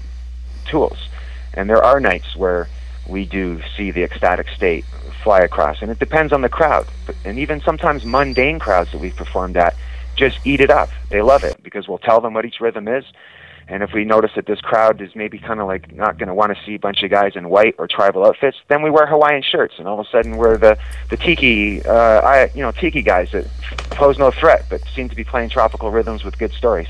[0.65, 1.09] tools.
[1.55, 2.69] And there are nights where
[3.07, 4.85] we do see the ecstatic state
[5.23, 6.87] fly across, and it depends on the crowd.
[7.25, 9.77] And even sometimes mundane crowds that we've performed at
[10.17, 10.91] just eat it up.
[11.09, 13.05] They love it because we'll tell them what each rhythm is,
[13.69, 16.35] And if we notice that this crowd is maybe kind of like not going to
[16.35, 19.07] want to see a bunch of guys in white or tribal outfits, then we wear
[19.07, 20.77] Hawaiian shirts, and all of a sudden we're the
[21.11, 23.47] the tiki, uh, I, you know, tiki guys that
[23.91, 26.89] pose no threat but seem to be playing tropical rhythms with good stories.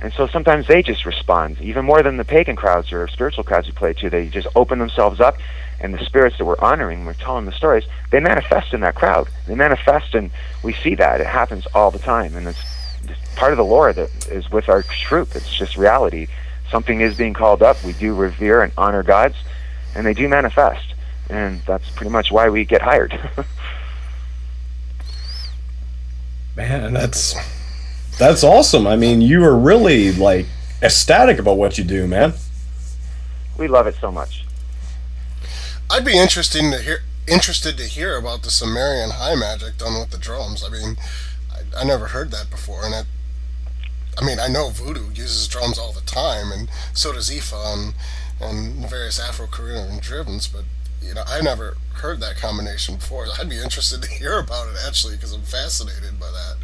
[0.00, 3.66] And so sometimes they just respond, even more than the pagan crowds or spiritual crowds
[3.66, 4.10] we play to.
[4.10, 5.38] They just open themselves up,
[5.80, 9.28] and the spirits that we're honoring, we're telling the stories, they manifest in that crowd.
[9.46, 10.30] They manifest, and
[10.62, 11.20] we see that.
[11.20, 12.60] It happens all the time, and it's
[13.36, 15.34] part of the lore that is with our troop.
[15.34, 16.28] It's just reality.
[16.70, 17.82] Something is being called up.
[17.84, 19.36] We do revere and honor gods,
[19.94, 20.94] and they do manifest.
[21.30, 23.18] And that's pretty much why we get hired.
[26.56, 27.34] Man, that's
[28.18, 28.86] that's awesome.
[28.86, 30.46] I mean, you are really like
[30.82, 32.34] ecstatic about what you do, man.
[33.58, 34.44] We love it so much.
[35.90, 40.10] I'd be interested to hear interested to hear about the Sumerian high magic done with
[40.10, 40.62] the drums.
[40.62, 40.96] I mean,
[41.50, 43.06] I, I never heard that before, and it
[44.18, 47.92] I mean, I know voodoo uses drums all the time, and so does Ifa
[48.40, 50.64] and, various Afro-Caribbean rhythms, but
[51.02, 53.26] you know, I never heard that combination before.
[53.38, 56.56] I'd be interested to hear about it actually, because I'm fascinated by that.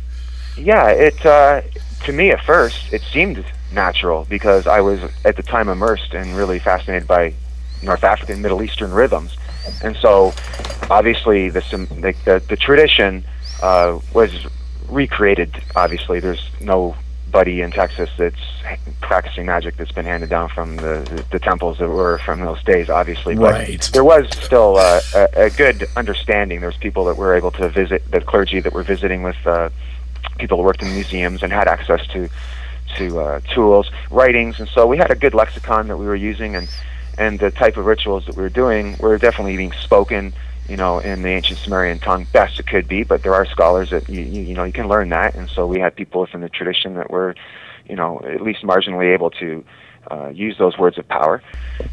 [0.57, 1.63] Yeah, it uh,
[2.05, 6.37] to me at first it seemed natural because I was at the time immersed and
[6.37, 7.35] really fascinated by
[7.83, 9.37] North African, Middle Eastern rhythms,
[9.83, 10.35] and so
[10.91, 13.25] obviously the the, the, the tradition
[13.63, 14.47] uh, was
[14.89, 15.63] recreated.
[15.77, 16.97] Obviously, there's no
[17.31, 18.41] buddy in Texas that's
[19.01, 22.91] practicing magic that's been handed down from the, the, temples that were from those days,
[22.91, 23.35] obviously.
[23.35, 23.91] But right.
[23.93, 26.61] there was still uh, a, a good understanding.
[26.61, 29.71] There's people that were able to visit, the clergy that were visiting with uh,
[30.39, 32.29] people who worked in museums and had access to
[32.97, 36.57] to uh, tools, writings, and so we had a good lexicon that we were using,
[36.57, 36.69] and
[37.19, 40.33] and the type of rituals that we were doing were definitely being spoken
[40.71, 43.03] you know, in the ancient Sumerian tongue, best it could be.
[43.03, 45.81] But there are scholars that you, you, know you can learn that, and so we
[45.81, 47.35] had people within the tradition that were,
[47.89, 49.65] you know, at least marginally able to
[50.13, 51.43] uh, use those words of power.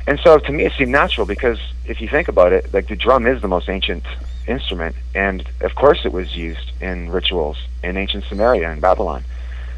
[0.06, 2.96] And so to me, it seemed natural because if you think about it, like the
[2.96, 4.04] drum is the most ancient
[4.48, 9.24] instrument, and of course it was used in rituals in ancient Sumeria and Babylon.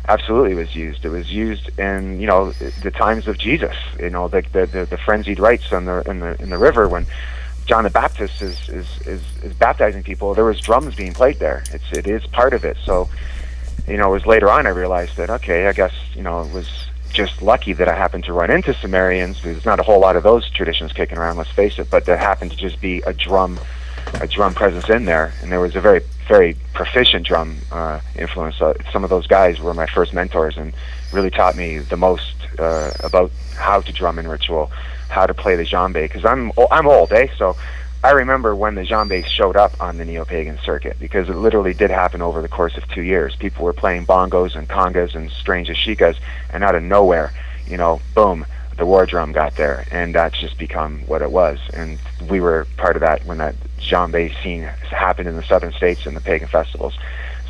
[0.10, 1.06] Absolutely, was used.
[1.06, 3.76] It was used in you know the times of Jesus.
[3.98, 6.90] You know the the, the, the frenzied rites on the in the in the river
[6.90, 7.06] when
[7.70, 11.64] John the Baptist is, is, is, is baptizing people, there was drums being played there.
[11.72, 12.78] It's it is part of it.
[12.84, 13.08] So,
[13.88, 16.52] you know, it was later on I realized that okay, I guess you know it
[16.52, 16.68] was
[17.14, 19.44] just lucky that I happened to run into Sumerians.
[19.44, 22.18] There's not a whole lot of those traditions kicking around, let's face it, but there
[22.18, 23.60] happened to just be a drum,
[24.20, 28.60] a drum presence in there, and there was a very very proficient drum uh, influence.
[28.60, 30.74] Uh, some of those guys were my first mentors and
[31.14, 34.72] really taught me the most uh, about how to drum in ritual
[35.10, 37.28] how to play the djembe because I'm I'm old, eh?
[37.38, 37.58] So
[38.02, 41.92] I remember when the djembe showed up on the neo-pagan circuit because it literally did
[41.92, 43.36] happen over the course of two years.
[43.36, 46.16] People were playing bongos and congas and strange ashikos,
[46.54, 47.34] and out of nowhere,
[47.68, 48.46] you know, boom,
[48.78, 51.60] the war drum got there, and that's just become what it was.
[51.74, 56.06] And we were part of that when that djembe scene happened in the southern states
[56.06, 56.98] and the pagan festivals.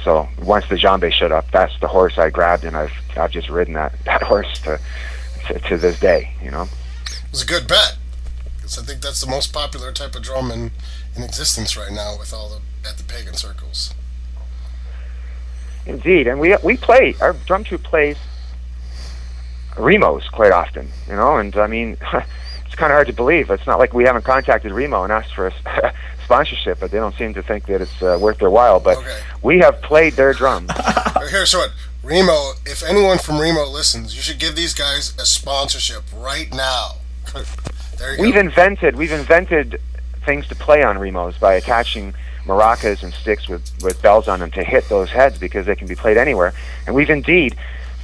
[0.03, 3.49] So once the djembe showed up, that's the horse I grabbed, and I've I've just
[3.49, 4.79] ridden that that horse to
[5.45, 6.67] to, to this day, you know
[7.31, 7.97] was a good bet
[8.69, 10.71] because I think that's the most popular type of drum in,
[11.15, 13.93] in existence right now with all the at the pagan circles.
[15.85, 18.17] Indeed, and we we play our drum troupe plays
[19.75, 21.97] Remos quite often, you know, and I mean
[22.65, 23.49] it's kind of hard to believe.
[23.49, 27.15] It's not like we haven't contacted Remo and asked for a sponsorship, but they don't
[27.15, 28.79] seem to think that it's uh, worth their while.
[28.79, 29.19] But okay.
[29.41, 30.69] we have played their drums.
[31.29, 31.71] Here's what
[32.03, 32.51] Remo.
[32.65, 36.98] If anyone from Remo listens, you should give these guys a sponsorship right now
[38.19, 38.39] we've go.
[38.39, 39.81] invented we've invented
[40.25, 42.13] things to play on Remos by attaching
[42.45, 45.87] maracas and sticks with, with bells on them to hit those heads because they can
[45.87, 46.53] be played anywhere.
[46.85, 47.55] And we've indeed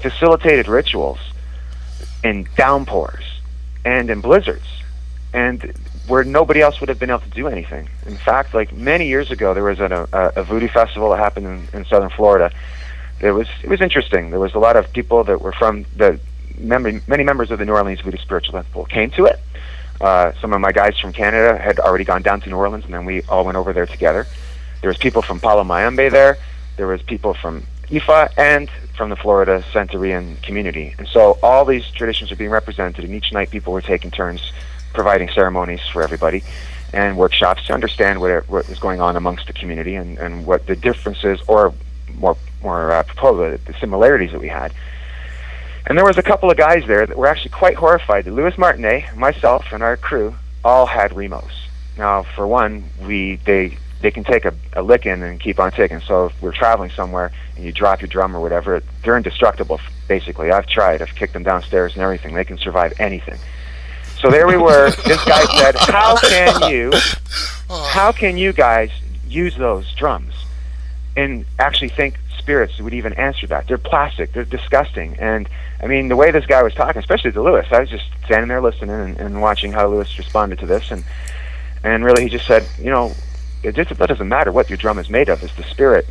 [0.02, 1.20] facilitated rituals
[2.24, 3.24] in downpours
[3.84, 4.66] and in blizzards
[5.34, 5.74] and
[6.08, 7.90] where nobody else would have been able to do anything.
[8.06, 11.48] In fact, like many years ago, there was a, a, a voodoo festival that happened
[11.48, 12.52] in, in southern Florida.
[13.20, 14.30] It was it was interesting.
[14.30, 16.20] There was a lot of people that were from the
[16.60, 19.40] mem- many members of the New Orleans Voodoo Spiritual Temple came to it.
[20.02, 22.94] Uh, some of my guys from Canada had already gone down to New Orleans, and
[22.94, 24.28] then we all went over there together.
[24.82, 26.38] There was people from Palo Mayombe there.
[26.78, 30.94] There was people from Ifa and from the Florida Santerian community.
[30.98, 34.52] And so all these traditions are being represented, and each night people were taking turns
[34.94, 36.44] providing ceremonies for everybody
[36.94, 40.66] and workshops to understand what, what is going on amongst the community and, and what
[40.66, 41.74] the differences or
[42.16, 44.74] more more uh, the similarities that we had
[45.88, 48.26] and there was a couple of guys there that were actually quite horrified.
[48.26, 51.68] Louis Martinié, myself, and our crew all had Remos.
[51.98, 56.00] Now, for one, we they they can take a, a licking and keep on ticking.
[56.02, 59.80] So if we're traveling somewhere and you drop your drum or whatever, they're indestructible.
[60.08, 61.02] Basically, I've tried.
[61.02, 62.34] I've kicked them downstairs and everything.
[62.36, 63.40] They can survive anything.
[64.20, 64.92] So there we were.
[65.06, 66.92] this guy said, "How can you?
[67.68, 67.84] Oh.
[67.92, 68.92] How can you guys
[69.28, 70.36] use those drums
[71.18, 72.16] and actually think
[72.46, 73.68] spirits would even answer that?
[73.68, 74.32] They're plastic.
[74.34, 75.50] They're disgusting." And
[75.82, 78.48] I mean, the way this guy was talking, especially to Louis, I was just standing
[78.48, 81.04] there listening and, and watching how Louis responded to this, and
[81.84, 83.14] and really he just said, you know,
[83.64, 85.42] it just that doesn't matter what your drum is made of.
[85.44, 86.06] It's the spirit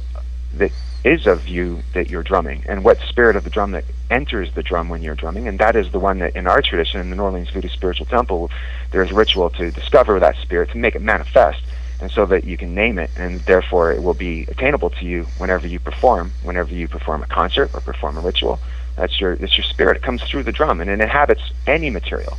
[0.54, 0.72] that
[1.04, 4.62] is of you that you're drumming, and what spirit of the drum that enters the
[4.62, 7.16] drum when you're drumming, and that is the one that in our tradition, in the
[7.16, 8.50] New Orleans Voodoo Spiritual Temple,
[8.90, 11.62] there's ritual to discover that spirit, to make it manifest,
[12.00, 15.24] and so that you can name it, and therefore it will be attainable to you
[15.38, 18.58] whenever you perform, whenever you perform a concert or perform a ritual.
[18.96, 19.96] That's your that's your spirit.
[19.96, 22.36] It comes through the drum, and it inhabits any material.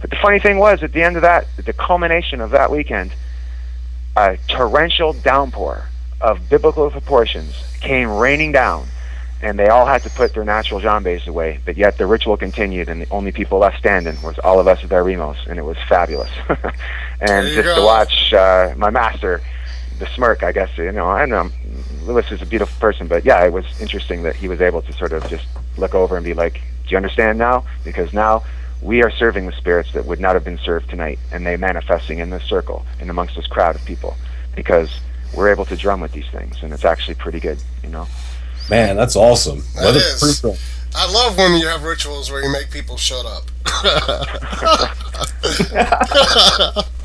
[0.00, 3.12] But the funny thing was, at the end of that, the culmination of that weekend,
[4.16, 5.86] a torrential downpour
[6.20, 8.86] of biblical proportions came raining down,
[9.42, 11.60] and they all had to put their natural djembes away.
[11.64, 14.82] But yet the ritual continued, and the only people left standing was all of us
[14.82, 16.30] with our remos, and it was fabulous.
[17.20, 17.76] and just go.
[17.76, 19.40] to watch uh, my master,
[19.98, 21.50] the smirk, I guess you know, I know
[22.02, 24.92] Louis is a beautiful person, but yeah, it was interesting that he was able to
[24.92, 28.42] sort of just look over and be like, "Do you understand now?" Because now
[28.82, 32.18] we are serving the spirits that would not have been served tonight, and they manifesting
[32.18, 34.16] in this circle and amongst this crowd of people,
[34.56, 34.90] because
[35.34, 38.06] we're able to drum with these things, and it's actually pretty good, you know.
[38.70, 39.62] Man, that's awesome.
[39.74, 40.44] That a is.
[40.94, 43.50] I love when you have rituals where you make people shut up.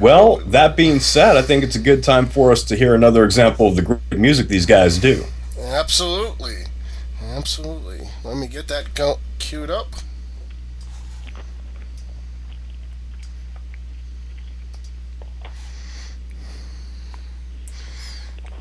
[0.00, 3.24] Well, that being said, I think it's a good time for us to hear another
[3.24, 5.24] example of the great music these guys do.
[5.60, 6.66] Absolutely.
[7.20, 8.08] Absolutely.
[8.22, 9.88] Let me get that go- queued up.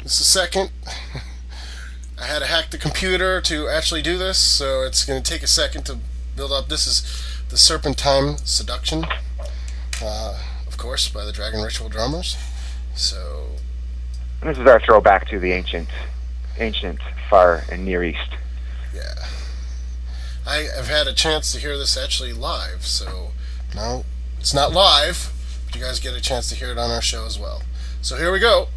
[0.01, 0.71] This is second.
[2.19, 5.43] I had to hack the computer to actually do this, so it's going to take
[5.43, 5.99] a second to
[6.35, 6.67] build up.
[6.67, 9.05] This is the Serpentine Seduction,
[10.01, 12.35] uh, of course, by the Dragon Ritual Drummers.
[12.95, 13.49] So,
[14.43, 15.89] This is our throwback to the ancient,
[16.57, 16.99] ancient
[17.29, 18.29] Far and Near East.
[18.95, 19.25] Yeah.
[20.45, 23.31] I have had a chance to hear this actually live, so
[23.75, 24.05] no,
[24.39, 25.31] it's not live,
[25.65, 27.61] but you guys get a chance to hear it on our show as well.
[28.01, 28.69] So here we go.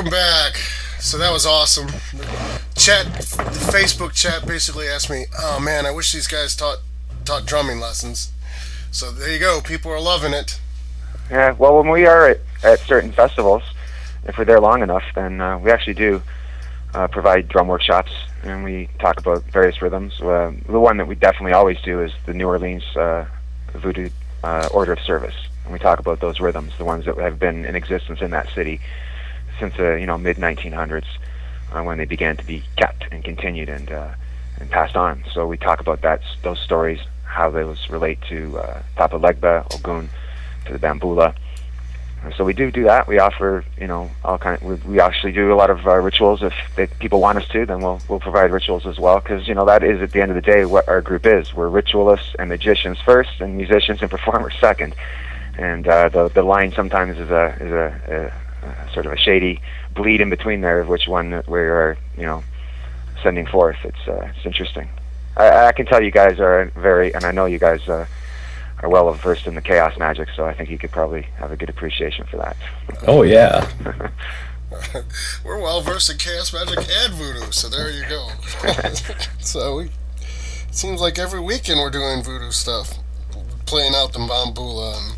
[0.00, 0.56] Welcome back.
[0.98, 1.88] So that was awesome.
[2.74, 6.78] Chat, the Facebook chat basically asked me, "Oh man, I wish these guys taught
[7.26, 8.32] taught drumming lessons."
[8.90, 9.60] So there you go.
[9.60, 10.58] People are loving it.
[11.30, 11.52] Yeah.
[11.52, 13.62] Well, when we are at, at certain festivals,
[14.24, 16.22] if we're there long enough, then uh, we actually do
[16.94, 20.18] uh, provide drum workshops, and we talk about various rhythms.
[20.18, 23.26] Uh, the one that we definitely always do is the New Orleans uh,
[23.74, 24.08] Voodoo
[24.44, 27.66] uh, Order of Service, and we talk about those rhythms, the ones that have been
[27.66, 28.80] in existence in that city
[29.60, 31.04] since the you know mid 1900s,
[31.72, 34.14] uh, when they began to be kept and continued and uh,
[34.58, 35.22] and passed on.
[35.32, 40.08] So we talk about that those stories, how those relate to uh, Legba, Ogun,
[40.66, 41.34] to the Bamboula.
[42.36, 43.08] So we do do that.
[43.08, 44.60] We offer, you know, all kind.
[44.60, 46.42] Of, we, we actually do a lot of uh, rituals.
[46.42, 49.20] If they, people want us to, then we'll we'll provide rituals as well.
[49.20, 51.54] Because you know that is at the end of the day what our group is.
[51.54, 54.94] We're ritualists and magicians first, and musicians and performers second.
[55.56, 58.32] And uh, the the line sometimes is a is a,
[58.62, 59.60] a, a sort of a shady
[59.94, 62.42] bleed in between there of which one we are, you know,
[63.22, 63.78] sending forth.
[63.84, 64.88] It's uh, it's interesting.
[65.36, 67.88] I, I can tell you guys are very, and I know you guys.
[67.88, 68.06] Uh,
[68.82, 71.56] are well versed in the chaos magic, so I think you could probably have a
[71.56, 72.56] good appreciation for that.
[73.06, 73.70] Oh yeah.
[75.44, 78.28] We're well versed in chaos magic and voodoo, so there you go.
[79.40, 82.98] so we, it seems like every weekend we're doing voodoo stuff,
[83.66, 85.16] playing out the bamboula and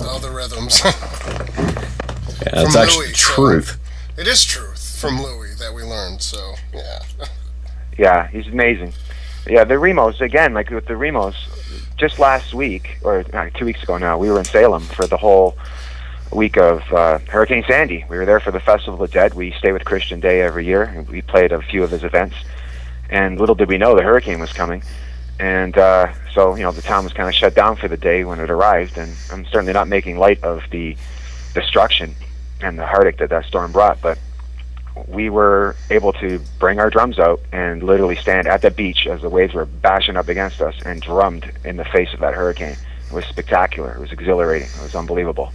[0.00, 0.80] other rhythms.
[0.84, 0.92] yeah,
[2.52, 3.80] that's actually Louis, truth.
[4.16, 6.22] So it is truth from Louis that we learned.
[6.22, 7.00] So yeah.
[7.96, 8.92] Yeah, he's amazing.
[9.46, 11.36] Yeah, the Remos again, like with the Remos,
[11.96, 15.16] just last week or uh, two weeks ago now, we were in Salem for the
[15.16, 15.56] whole
[16.32, 18.04] week of uh, Hurricane Sandy.
[18.08, 19.34] We were there for the Festival of the Dead.
[19.34, 20.82] We stay with Christian Day every year.
[20.82, 22.36] And we played a few of his events,
[23.10, 24.82] and little did we know the hurricane was coming.
[25.44, 28.24] And uh, so, you know, the town was kind of shut down for the day
[28.24, 28.96] when it arrived.
[28.96, 30.96] And I'm certainly not making light of the
[31.52, 32.14] destruction
[32.62, 34.18] and the heartache that that storm brought, but
[35.06, 39.20] we were able to bring our drums out and literally stand at the beach as
[39.20, 42.78] the waves were bashing up against us and drummed in the face of that hurricane.
[43.08, 43.92] It was spectacular.
[43.92, 44.68] It was exhilarating.
[44.68, 45.52] It was unbelievable.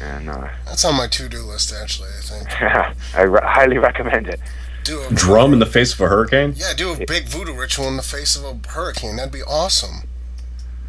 [0.00, 2.08] And uh, that's on my to-do list, actually.
[2.18, 2.50] I think.
[2.60, 4.40] Yeah, I re- highly recommend it.
[4.84, 6.54] Do a drum in the face of a hurricane.
[6.56, 9.16] Yeah, do a big voodoo ritual in the face of a hurricane.
[9.16, 10.08] That'd be awesome.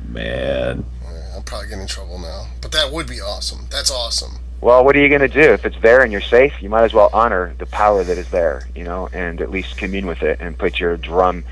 [0.07, 3.67] Man, yeah, I'm probably getting in trouble now, but that would be awesome.
[3.69, 5.51] That's awesome well, what are you going to do?
[5.51, 8.29] If it's there and you're safe, you might as well honor the power that is
[8.29, 11.43] there, you know, and at least commune with it and put your drum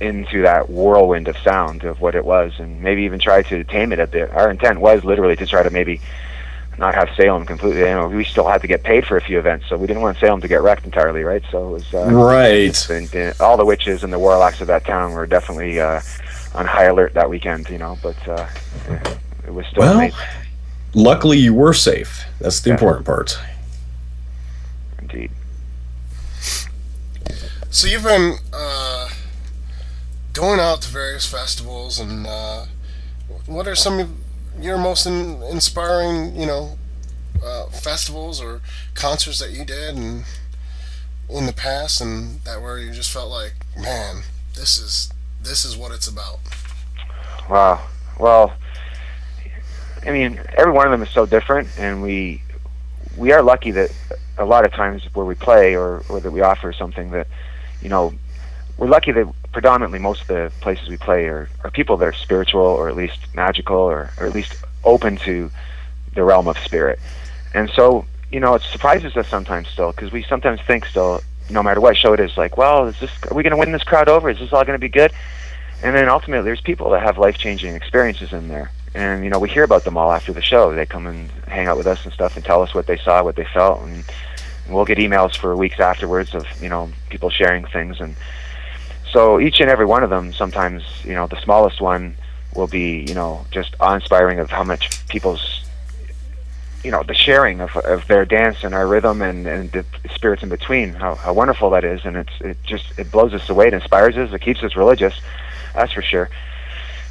[0.00, 3.92] into that whirlwind of sound of what it was, and maybe even try to tame
[3.92, 4.00] it.
[4.00, 4.30] a bit.
[4.32, 6.00] our intent was literally to try to maybe
[6.78, 7.80] not have Salem completely.
[7.80, 10.02] You know, we still had to get paid for a few events, so we didn't
[10.02, 11.42] want Salem to get wrecked entirely, right?
[11.50, 12.90] So it was uh, right.
[12.90, 16.00] And, and all the witches and the warlocks of that town were definitely uh,
[16.54, 17.98] on high alert that weekend, you know.
[18.02, 18.48] But uh,
[19.46, 19.82] it was still.
[19.82, 20.18] Well, amazing
[20.94, 22.24] luckily you were safe.
[22.40, 22.74] That's the yeah.
[22.74, 23.38] important part.
[25.00, 25.30] Indeed.
[27.70, 29.08] So you've been uh,
[30.32, 32.66] going out to various festivals, and uh,
[33.46, 34.10] what are some of
[34.60, 36.78] your most in, inspiring, you know,
[37.44, 38.60] uh, festivals or
[38.94, 40.24] concerts that you did and
[41.28, 44.22] in the past, and that where you just felt like, man,
[44.54, 45.10] this is
[45.42, 46.38] this is what it's about.
[47.48, 47.86] Wow.
[48.18, 48.54] Well,
[50.06, 52.42] I mean, every one of them is so different, and we
[53.16, 53.90] we are lucky that
[54.38, 57.26] a lot of times where we play or, or that we offer something that,
[57.82, 58.14] you know,
[58.78, 62.12] we're lucky that predominantly most of the places we play are, are people that are
[62.12, 64.54] spiritual or at least magical or, or at least
[64.84, 65.50] open to
[66.14, 66.98] the realm of spirit.
[67.54, 71.20] And so, you know, it surprises us sometimes still because we sometimes think still,
[71.50, 73.72] no matter what show it is, like, well, is this, are we going to win
[73.72, 74.30] this crowd over?
[74.30, 75.12] Is this all going to be good?
[75.82, 79.38] And then ultimately, there's people that have life changing experiences in there and you know
[79.38, 80.74] we hear about them all after the show.
[80.74, 83.22] They come and hang out with us and stuff and tell us what they saw,
[83.22, 84.04] what they felt, and,
[84.66, 88.00] and we'll get emails for weeks afterwards of you know people sharing things.
[88.00, 88.16] And
[89.12, 92.16] so each and every one of them, sometimes you know the smallest one
[92.54, 95.64] will be you know just awe-inspiring of how much people's
[96.84, 99.84] you know the sharing of of their dance and our rhythm and and the
[100.14, 102.04] spirits in between how how wonderful that is.
[102.04, 103.68] And it's it just it blows us away.
[103.68, 104.32] It inspires us.
[104.32, 105.20] It keeps us religious
[105.74, 106.28] that's for sure.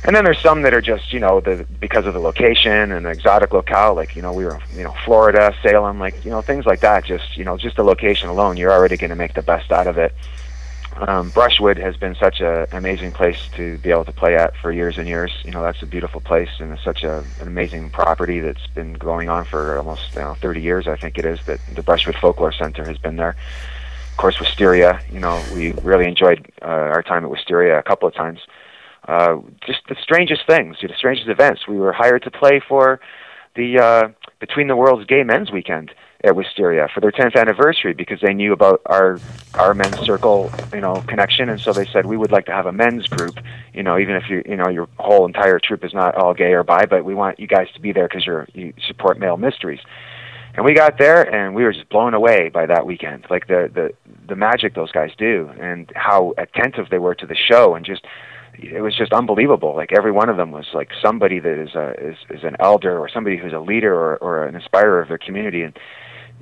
[0.03, 3.05] And then there's some that are just you know the because of the location and
[3.05, 6.41] the exotic locale like you know we were you know Florida Salem like you know
[6.41, 7.03] things like that.
[7.05, 9.87] Just you know just the location alone you're already going to make the best out
[9.87, 10.13] of it
[11.07, 14.71] um, Brushwood has been such an amazing place to be able to play at for
[14.71, 15.31] years and years.
[15.43, 18.93] You know, that's a beautiful place and it's such a, an amazing property that's been
[18.93, 22.15] going on for almost you know, 30 years, I think it is, that the Brushwood
[22.15, 23.35] Folklore Center has been there.
[24.11, 28.07] Of course, Wisteria, you know, we really enjoyed uh, our time at Wisteria a couple
[28.07, 28.39] of times
[29.07, 31.67] uh, just the strangest things, the strangest events.
[31.67, 32.99] We were hired to play for
[33.55, 35.93] the uh, Between the World's Gay Men's Weekend
[36.23, 39.21] at Wisteria for their 10th anniversary because they knew about our
[39.53, 42.67] our men's circle, you know, connection, and so they said we would like to have
[42.67, 43.39] a men's group,
[43.73, 46.53] you know, even if you you know your whole entire troop is not all gay
[46.53, 49.37] or bi, but we want you guys to be there because you're you support male
[49.37, 49.79] mysteries.
[50.53, 53.69] And we got there and we were just blown away by that weekend, like the
[53.73, 53.93] the
[54.27, 58.05] the magic those guys do and how attentive they were to the show and just
[58.59, 59.75] it was just unbelievable.
[59.75, 62.97] Like every one of them was like somebody that is a is, is an elder
[62.97, 65.77] or somebody who's a leader or, or an inspirer of their community, and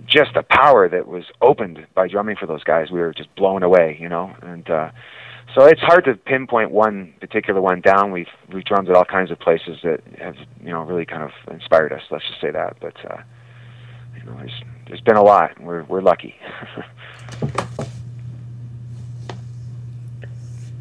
[0.05, 2.91] just the power that was opened by drumming for those guys.
[2.91, 4.35] We were just blown away, you know.
[4.41, 4.91] And uh,
[5.53, 8.11] so it's hard to pinpoint one particular one down.
[8.11, 11.31] We've we've drummed at all kinds of places that have you know really kind of
[11.51, 12.01] inspired us.
[12.11, 12.77] Let's just say that.
[12.81, 13.21] But uh,
[14.17, 15.59] you know, there's there's been a lot.
[15.59, 16.35] We're we're lucky.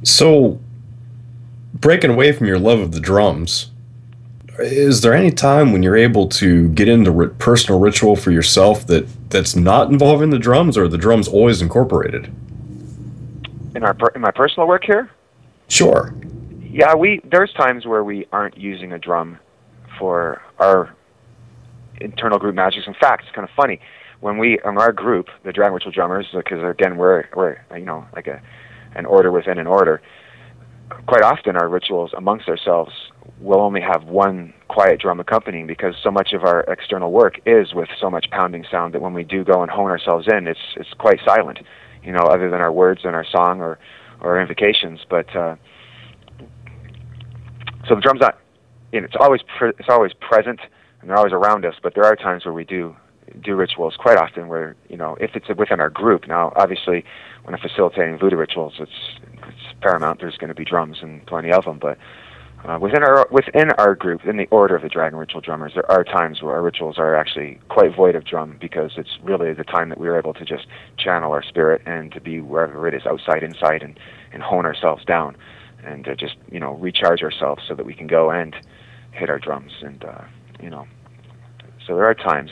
[0.02, 0.58] so
[1.72, 3.70] breaking away from your love of the drums,
[4.59, 8.86] is there any time when you're able to get into ri- personal ritual for yourself
[8.86, 12.32] that that's not involving the drums, or the drums always incorporated?
[13.74, 15.11] In our per- in my personal work here,
[15.68, 16.14] sure.
[16.62, 19.38] Yeah, we there's times where we aren't using a drum
[19.98, 20.94] for our
[22.00, 22.86] internal group magics.
[22.86, 23.80] In fact, it's kind of funny
[24.20, 28.07] when we in our group, the Dragon Ritual Drummers, because again we're we're you know
[28.14, 28.40] like a
[28.94, 30.00] an order within an order
[31.07, 32.92] quite often our rituals amongst ourselves
[33.45, 37.74] will only have one quiet drum accompanying because so much of our external work is
[37.74, 40.59] with so much pounding sound that when we do go and hone ourselves in, it's
[40.76, 41.59] it's quite silent,
[42.03, 43.78] you know, other than our words and our song or
[44.20, 45.01] or invocations.
[45.09, 45.57] But uh,
[47.86, 48.38] so the drum's not,
[48.92, 50.61] you know, it's always pre- it's always present
[51.01, 51.74] and they're always around us.
[51.82, 52.97] But there are times where we do
[53.42, 56.26] do rituals quite often where you know if it's within our group.
[56.26, 57.05] Now, obviously,
[57.42, 58.90] when I'm facilitating voodoo rituals, it's
[59.47, 60.20] it's paramount.
[60.20, 61.99] There's going to be drums and plenty of them, but
[62.64, 65.90] uh, within our within our group, in the order of the Dragon Ritual Drummers, there
[65.90, 69.64] are times where our rituals are actually quite void of drum because it's really the
[69.64, 73.02] time that we're able to just channel our spirit and to be wherever it is,
[73.04, 73.98] outside, inside, and
[74.32, 75.36] and hone ourselves down,
[75.84, 78.56] and to just you know recharge ourselves so that we can go and
[79.12, 80.22] hit our drums, and uh,
[80.62, 80.86] you know,
[81.86, 82.50] so there are times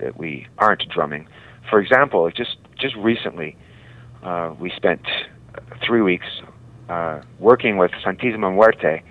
[0.00, 1.28] that we aren't drumming.
[1.68, 3.54] For example, just just recently,
[4.22, 5.02] uh, we spent
[5.86, 6.26] three weeks
[6.88, 9.02] uh, working with Santisima Muerte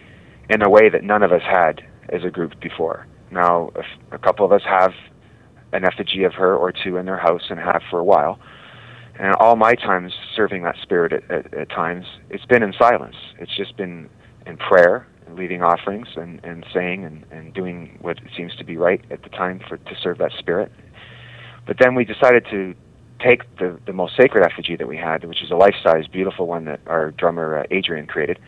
[0.49, 3.07] in a way that none of us had as a group before.
[3.31, 3.71] Now,
[4.11, 4.91] a, couple of us have
[5.71, 8.39] an effigy of her or two in their house and have for a while.
[9.17, 13.15] And all my times serving that spirit at, at, at times, it's been in silence.
[13.39, 14.09] It's just been
[14.45, 18.77] in prayer, and leading offerings, and, and saying and, and doing what seems to be
[18.77, 20.71] right at the time for to serve that spirit.
[21.67, 22.73] But then we decided to
[23.19, 26.65] take the, the most sacred effigy that we had, which is a life-size, beautiful one
[26.65, 28.39] that our drummer uh, Adrian created.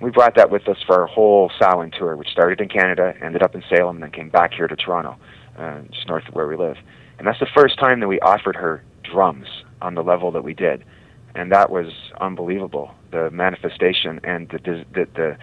[0.00, 3.42] We brought that with us for our whole Samhain tour, which started in Canada, ended
[3.42, 5.16] up in Salem, and then came back here to Toronto,
[5.58, 6.76] uh, just north of where we live.
[7.18, 9.46] And that's the first time that we offered her drums
[9.80, 10.84] on the level that we did,
[11.34, 11.86] and that was
[12.20, 12.94] unbelievable.
[13.10, 15.36] The manifestation and the the the,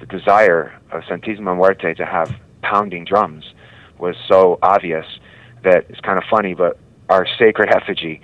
[0.00, 2.32] the desire of Santisima Muerte to have
[2.62, 3.44] pounding drums
[3.98, 5.06] was so obvious
[5.62, 6.78] that it's kind of funny, but
[7.08, 8.20] our sacred effigy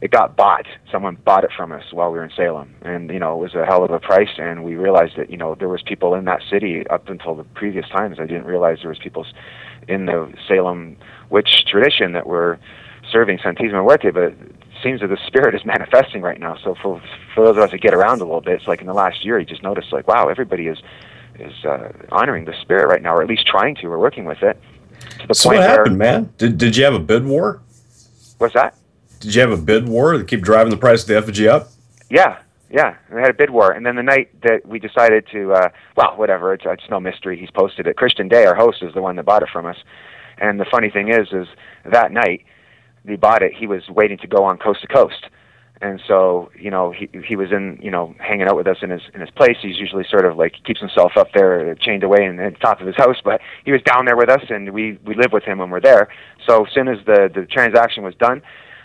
[0.00, 0.66] it got bought.
[0.92, 3.54] Someone bought it from us while we were in Salem, and you know it was
[3.54, 4.30] a hell of a price.
[4.38, 7.44] And we realized that you know there was people in that city up until the
[7.44, 8.18] previous times.
[8.20, 9.26] I didn't realize there was people
[9.88, 10.96] in the Salem
[11.30, 12.58] witch tradition that were
[13.10, 14.38] serving Santisima Muerte, but it
[14.82, 16.56] seems that the spirit is manifesting right now.
[16.62, 17.02] So for
[17.34, 19.24] for those of us that get around a little bit, it's like in the last
[19.24, 20.78] year, you just notice like wow, everybody is
[21.38, 24.42] is uh, honoring the spirit right now, or at least trying to, or working with
[24.42, 24.60] it.
[25.20, 26.32] To the so point what happened, where, man?
[26.38, 27.62] Did did you have a bid war?
[28.38, 28.76] What's that?
[29.20, 31.70] Did you have a bid war to keep driving the price of the effigy up?
[32.08, 32.38] Yeah,
[32.70, 32.96] yeah.
[33.12, 36.16] We had a bid war, and then the night that we decided to, uh, well,
[36.16, 36.54] whatever.
[36.54, 37.38] It's it's no mystery.
[37.38, 37.96] He's posted it.
[37.96, 39.76] Christian Day, our host, is the one that bought it from us.
[40.38, 41.48] And the funny thing is, is
[41.90, 42.44] that night
[43.06, 43.52] he bought it.
[43.52, 45.26] He was waiting to go on coast to coast,
[45.80, 48.90] and so you know he he was in you know hanging out with us in
[48.90, 49.56] his in his place.
[49.60, 52.80] He's usually sort of like keeps himself up there, chained away in, in the top
[52.80, 55.42] of his house, but he was down there with us, and we we live with
[55.42, 56.08] him when we're there.
[56.46, 58.42] So as soon as the the transaction was done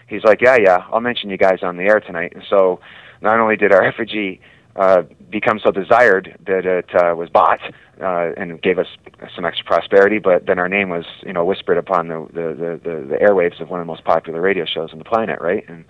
[0.07, 2.33] he's like, yeah, yeah, I'll mention you guys on the air tonight.
[2.35, 2.79] And so
[3.21, 4.41] not only did our effigy
[4.75, 7.59] uh, become so desired that it uh, was bought
[8.01, 8.87] uh, and gave us
[9.35, 13.07] some extra prosperity, but then our name was, you know, whispered upon the, the, the,
[13.07, 15.63] the airwaves of one of the most popular radio shows on the planet, right?
[15.67, 15.85] And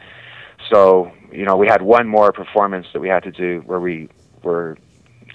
[0.70, 4.10] so, you know, we had one more performance that we had to do where we
[4.44, 4.78] were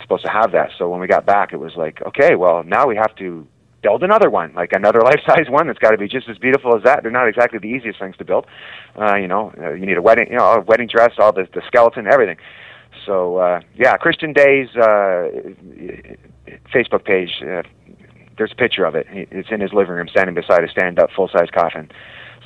[0.02, 0.70] supposed to have that.
[0.78, 3.46] So when we got back, it was like, okay, well, now we have to
[3.82, 6.82] build another one, like another life-size one that's got to be just as beautiful as
[6.84, 7.02] that.
[7.02, 8.46] They're not exactly the easiest things to build.
[8.98, 11.46] Uh, you know, uh, you need a wedding, you know, a wedding dress, all the
[11.52, 12.36] the skeleton, everything.
[13.06, 15.28] So uh, yeah, Christian Day's uh,
[16.74, 17.42] Facebook page.
[17.42, 17.62] Uh,
[18.36, 19.06] there's a picture of it.
[19.10, 21.90] It's in his living room, standing beside a stand-up full-size coffin.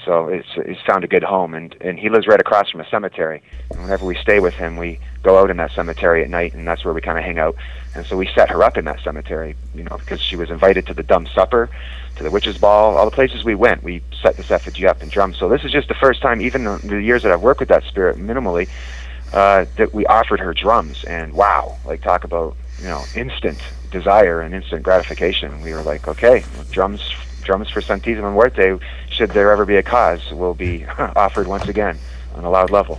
[0.05, 2.89] So it's he's found a good home, and and he lives right across from a
[2.89, 3.43] cemetery.
[3.71, 6.67] And whenever we stay with him, we go out in that cemetery at night, and
[6.67, 7.57] that's where we kind of hang out.
[7.95, 10.87] And so we set her up in that cemetery, you know, because she was invited
[10.87, 11.69] to the dumb supper,
[12.17, 13.83] to the witches' ball, all the places we went.
[13.83, 15.39] We set this effigy up and drums.
[15.39, 17.85] So this is just the first time, even the years that I've worked with that
[17.85, 18.69] spirit minimally,
[19.33, 21.05] uh, that we offered her drums.
[21.05, 23.59] And wow, like talk about you know instant
[23.91, 25.61] desire and instant gratification.
[25.63, 27.03] We were like, okay, drums
[27.43, 28.79] drums for Santisima Muerte,
[29.13, 31.99] should there ever be a cause, will be offered once again
[32.35, 32.99] on a loud level.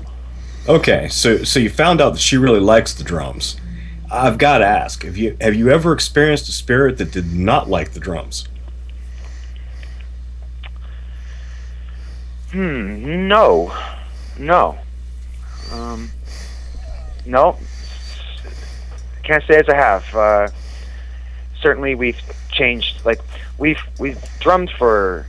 [0.67, 3.57] Okay, so so you found out that she really likes the drums.
[4.09, 7.69] I've got to ask: Have you have you ever experienced a spirit that did not
[7.69, 8.47] like the drums?
[12.51, 13.27] Hmm.
[13.27, 13.75] No.
[14.37, 14.77] No.
[15.71, 16.11] Um.
[17.25, 17.57] No.
[19.23, 20.15] Can't say as I have.
[20.15, 20.47] Uh,
[21.59, 23.03] certainly, we've changed.
[23.03, 23.19] Like
[23.57, 25.25] we've we've drummed for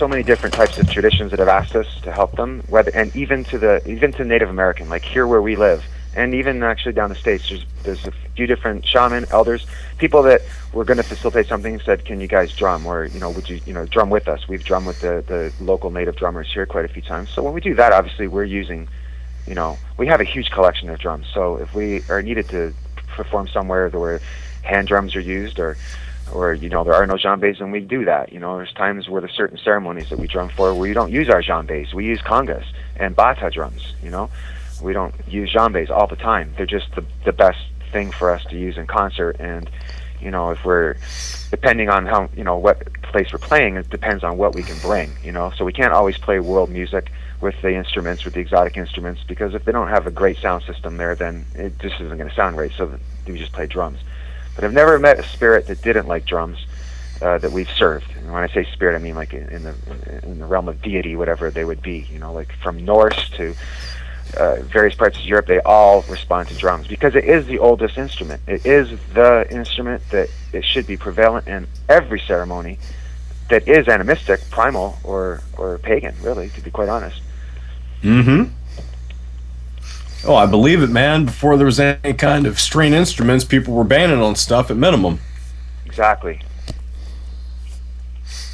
[0.00, 3.14] so many different types of traditions that have asked us to help them, whether and
[3.14, 5.84] even to the even to Native American, like here where we live,
[6.16, 7.50] and even actually down the states.
[7.50, 9.66] There's there's a few different shaman, elders,
[9.98, 10.40] people that
[10.72, 11.78] were going to facilitate something.
[11.80, 14.48] Said, "Can you guys drum?" Or you know, would you you know drum with us?
[14.48, 17.28] We've drummed with the the local Native drummers here quite a few times.
[17.28, 18.88] So when we do that, obviously we're using,
[19.46, 21.26] you know, we have a huge collection of drums.
[21.34, 22.72] So if we are needed to
[23.08, 24.22] perform somewhere where
[24.62, 25.76] hand drums are used or
[26.32, 28.32] or you know there are no djembes and we do that.
[28.32, 31.12] You know there's times where there's certain ceremonies that we drum for where you don't
[31.12, 32.64] use our djembes we use congas
[32.96, 34.30] and bata drums you know?
[34.82, 36.54] We don't use djembes all the time.
[36.56, 37.58] They're just the, the best
[37.92, 39.68] thing for us to use in concert and
[40.20, 40.96] you know if we're
[41.50, 44.78] depending on how you know what place we're playing it depends on what we can
[44.78, 45.52] bring you know?
[45.56, 47.10] So we can't always play world music
[47.40, 50.62] with the instruments with the exotic instruments because if they don't have a great sound
[50.64, 53.98] system there then it just isn't going to sound great so we just play drums
[54.54, 56.58] but I've never met a spirit that didn't like drums
[57.22, 58.10] uh, that we've served.
[58.16, 59.74] And when I say spirit, I mean like in the
[60.22, 62.06] in the realm of deity, whatever they would be.
[62.10, 63.54] You know, like from Norse to
[64.36, 67.98] uh, various parts of Europe, they all respond to drums because it is the oldest
[67.98, 68.42] instrument.
[68.46, 72.78] It is the instrument that it should be prevalent in every ceremony
[73.48, 76.14] that is animistic, primal, or or pagan.
[76.22, 77.20] Really, to be quite honest.
[78.02, 78.54] Mm-hmm.
[80.24, 81.24] Oh, I believe it, man.
[81.24, 85.18] Before there was any kind of string instruments, people were banning on stuff at minimum.
[85.86, 86.40] Exactly.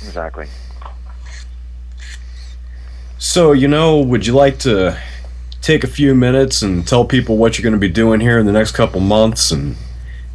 [0.04, 0.46] Exactly.
[3.18, 4.96] So, you know, would you like to
[5.60, 8.46] take a few minutes and tell people what you're going to be doing here in
[8.46, 9.74] the next couple months and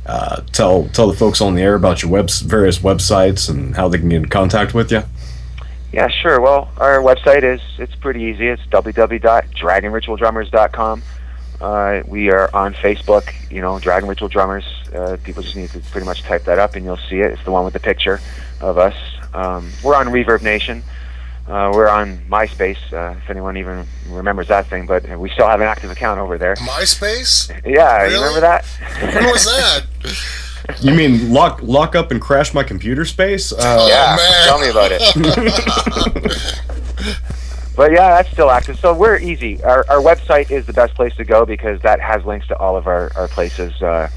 [0.05, 3.88] uh, tell tell the folks on the air about your web, various websites and how
[3.88, 5.03] they can get in contact with you?
[5.93, 6.41] Yeah, sure.
[6.41, 8.47] Well, our website is it's pretty easy.
[8.47, 11.03] It's www.dragonritualdrummers.com.
[11.62, 14.66] Uh, we are on Facebook, you know, Dragon Ritual Drummers.
[14.93, 17.32] Uh, people just need to pretty much type that up and you'll see it.
[17.32, 18.20] It's the one with the picture
[18.59, 18.95] of us.
[19.34, 20.82] Um, we're on Reverb Nation.
[21.47, 25.59] Uh, we're on MySpace, uh, if anyone even remembers that thing, but we still have
[25.62, 26.55] an active account over there.
[26.55, 27.49] MySpace?
[27.66, 28.14] Yeah, Really?
[28.16, 28.66] you remember that?
[29.14, 29.86] When was that?
[30.80, 33.51] You mean lock lock up and crash my computer space?
[33.51, 34.45] Uh, yeah, man.
[34.45, 35.01] tell me about it.
[37.76, 38.78] But yeah, that's still active.
[38.80, 39.63] So we're easy.
[39.63, 42.76] Our, our website is the best place to go because that has links to all
[42.76, 43.82] of our, our places.
[43.82, 44.09] Uh,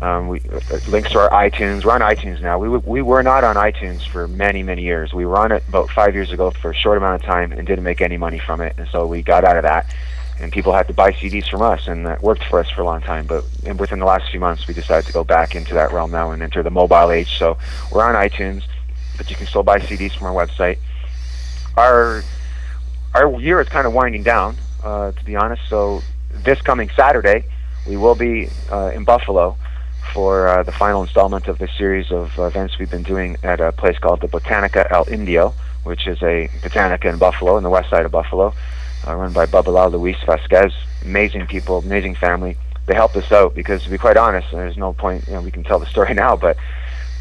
[0.00, 1.84] um, we, uh, links to our iTunes.
[1.84, 2.58] We're on iTunes now.
[2.58, 5.12] We, we were not on iTunes for many, many years.
[5.12, 7.66] We were on it about five years ago for a short amount of time and
[7.66, 8.74] didn't make any money from it.
[8.76, 9.92] And so we got out of that.
[10.40, 12.84] And people had to buy CDs from us, and that worked for us for a
[12.84, 13.24] long time.
[13.26, 13.44] But
[13.78, 16.42] within the last few months, we decided to go back into that realm now and
[16.42, 17.38] enter the mobile age.
[17.38, 17.56] So
[17.92, 18.64] we're on iTunes,
[19.16, 20.78] but you can still buy CDs from our website.
[21.76, 22.24] Our
[23.14, 25.62] our year is kind of winding down, uh, to be honest.
[25.68, 27.44] So this coming Saturday,
[27.86, 29.56] we will be uh, in Buffalo
[30.12, 33.72] for uh, the final installment of the series of events we've been doing at a
[33.72, 35.54] place called the Botanica El Indio,
[35.84, 38.52] which is a botanica in Buffalo, in the west side of Buffalo,
[39.06, 40.72] uh, run by Babalao Luis Vasquez.
[41.04, 42.56] Amazing people, amazing family.
[42.86, 45.50] They helped us out because, to be quite honest, there's no point, you know, we
[45.50, 46.56] can tell the story now, but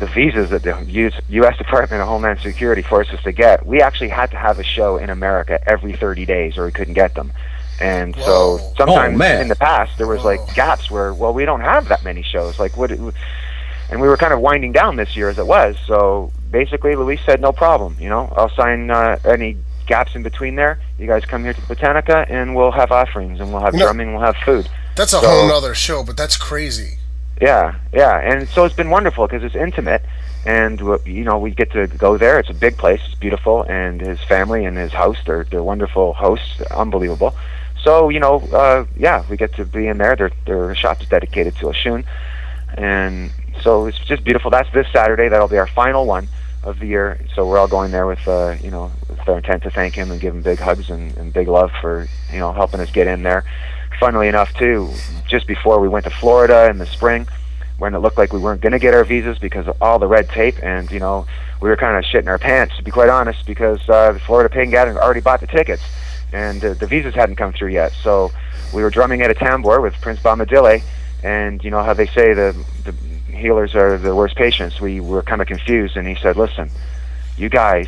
[0.06, 0.76] the visas that the
[1.06, 1.58] US, U.S.
[1.58, 4.98] Department of Homeland Security forced us to get, we actually had to have a show
[4.98, 7.32] in America every 30 days, or we couldn't get them.
[7.80, 10.36] And so sometimes Oh, in the past there was Whoa.
[10.36, 12.60] like gaps where, well, we don't have that many shows.
[12.60, 12.92] Like what?
[12.92, 15.76] And we were kind of winding down this year as it was.
[15.88, 17.96] So basically, Luis said, no problem.
[18.00, 20.80] You know, I'll sign uh, any gaps in between there.
[21.00, 23.80] You guys come here to the Botanica, and we'll have offerings, and we'll have You
[23.80, 24.70] know- drumming, we'll have food.
[24.96, 26.98] That's a So- whole other show, but that's crazy.
[27.42, 30.04] Yeah, yeah, and so it's been wonderful because it's intimate,
[30.46, 32.40] and you know we get to go there.
[32.40, 33.02] It's a big place.
[33.06, 37.36] It's beautiful, and his family and his host they're they're wonderful hosts, unbelievable.
[37.82, 40.16] So you know, uh, yeah, we get to be in there.
[40.16, 42.06] Their their shop is dedicated to Oshun,
[42.76, 43.32] and
[43.62, 44.52] so it's just beautiful.
[44.52, 45.28] That's this Saturday.
[45.28, 46.28] That'll be our final one
[46.64, 47.20] of the year.
[47.36, 50.12] So we're all going there with, uh, you know, with our intent to thank him
[50.12, 53.08] and give him big hugs and, and big love for, you know, helping us get
[53.08, 53.44] in there.
[54.00, 54.92] Funnily enough, too,
[55.28, 57.28] just before we went to Florida in the spring,
[57.78, 60.08] when it looked like we weren't going to get our visas because of all the
[60.08, 61.26] red tape, and you know,
[61.62, 64.50] we were kind of shitting our pants, to be quite honest, because uh, the Florida
[64.50, 65.84] Pagan Gathering already bought the tickets,
[66.32, 67.94] and uh, the visas hadn't come through yet.
[68.02, 68.32] So
[68.74, 70.82] we were drumming at a tambour with Prince Bomadille,
[71.24, 72.92] and you know how they say the the
[73.34, 74.82] healers are the worst patients.
[74.82, 76.70] We were kind of confused, and he said, "Listen,
[77.38, 77.88] you guys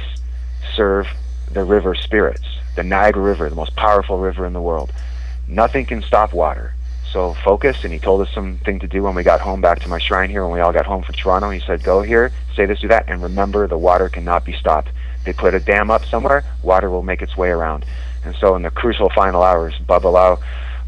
[0.76, 1.08] serve
[1.52, 2.46] the river spirits,
[2.76, 4.92] the Niagara River, the most powerful river in the world.
[5.48, 6.74] Nothing can stop water.
[7.12, 9.90] So focus." And he told us something to do when we got home back to
[9.90, 10.44] my shrine here.
[10.44, 13.06] When we all got home from Toronto, he said, "Go here, say this, do that,
[13.08, 14.90] and remember, the water cannot be stopped.
[15.24, 17.86] They put a dam up somewhere, water will make its way around."
[18.24, 20.40] And so, in the crucial final hours, Babalao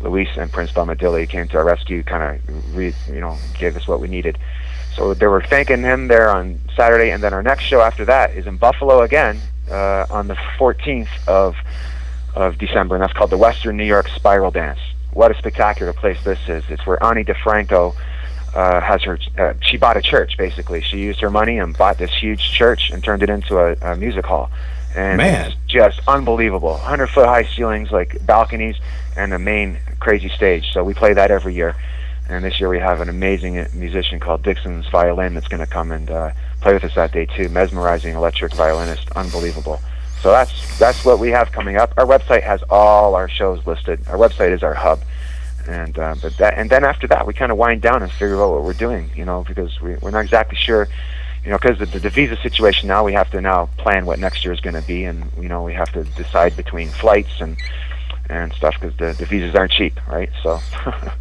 [0.01, 3.87] Luis and Prince Bomadille came to our rescue, kind of, re, you know, gave us
[3.87, 4.37] what we needed.
[4.95, 8.31] So they were thanking him there on Saturday, and then our next show after that
[8.31, 9.39] is in Buffalo again
[9.69, 11.55] uh, on the 14th of
[12.37, 14.79] of December, and that's called the Western New York Spiral Dance.
[15.13, 16.63] What a spectacular place this is!
[16.69, 17.95] It's where Ani DiFranco
[18.53, 19.17] uh, has her.
[19.37, 20.81] Uh, she bought a church basically.
[20.81, 23.95] She used her money and bought this huge church and turned it into a, a
[23.95, 24.51] music hall.
[24.95, 25.51] And Man.
[25.51, 26.71] it's just unbelievable.
[26.71, 28.77] 100 foot high ceilings, like balconies,
[29.15, 30.71] and a main crazy stage.
[30.73, 31.75] So we play that every year.
[32.29, 35.91] And this year we have an amazing musician called Dixon's Violin that's going to come
[35.91, 36.31] and uh,
[36.61, 37.49] play with us that day too.
[37.49, 39.79] Mesmerizing electric violinist, unbelievable.
[40.21, 41.93] So that's that's what we have coming up.
[41.97, 43.99] Our website has all our shows listed.
[44.07, 45.01] Our website is our hub,
[45.67, 48.41] and uh, but that and then after that we kind of wind down and figure
[48.41, 49.11] out what we're doing.
[49.15, 50.87] You know, because we, we're not exactly sure.
[51.43, 54.19] You know, because the, the, the visa situation now, we have to now plan what
[54.19, 57.39] next year is going to be, and you know we have to decide between flights
[57.39, 57.57] and
[58.29, 60.29] and stuff because the, the visas aren't cheap, right?
[60.43, 60.59] So.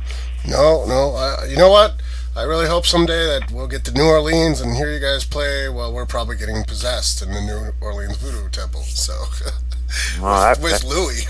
[0.48, 1.14] No, no.
[1.16, 1.94] Uh, you know what?
[2.36, 5.68] I really hope someday that we'll get to New Orleans and hear you guys play
[5.70, 8.82] while we're probably getting possessed in the New Orleans Voodoo Temple.
[8.82, 9.12] So,
[10.20, 11.24] Well, that, with that, Louis.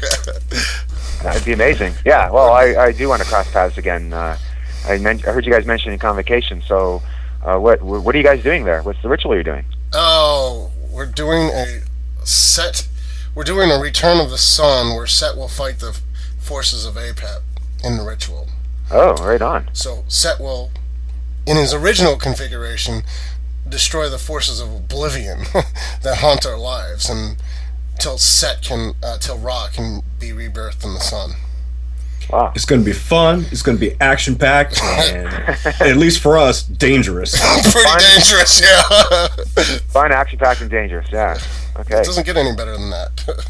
[1.23, 1.95] that'd be amazing.
[2.05, 2.31] Yeah.
[2.31, 4.13] Well, I, I do want to cross paths again.
[4.13, 4.37] Uh,
[4.89, 6.61] I, men- I heard you guys mentioning convocation.
[6.63, 7.03] So,
[7.45, 8.83] uh, what what are you guys doing there?
[8.83, 9.65] What's the ritual you're doing?
[9.93, 11.83] oh, we're doing a
[12.27, 12.89] set.
[13.35, 15.99] We're doing a Return of the Sun where Set will fight the
[16.41, 17.43] forces of Apep
[17.85, 18.49] in the ritual.
[18.91, 19.69] Oh, right on.
[19.75, 20.71] So Set will,
[21.47, 23.03] in his original configuration,
[23.69, 25.39] destroy the forces of oblivion
[26.03, 27.37] that haunt our lives, and
[27.99, 31.33] till Set can, uh, till Ra can be rebirthed in the sun.
[32.31, 32.53] Wow.
[32.57, 33.47] It's going to be fun.
[33.53, 35.29] It's going to be action packed, and
[35.81, 37.33] at least for us, dangerous.
[37.63, 38.01] Pretty Fine.
[38.01, 39.29] dangerous, yeah.
[39.89, 41.07] Fun, action packed, and dangerous.
[41.13, 41.39] Yeah.
[41.79, 42.01] Okay.
[42.01, 43.45] It doesn't get any better than that.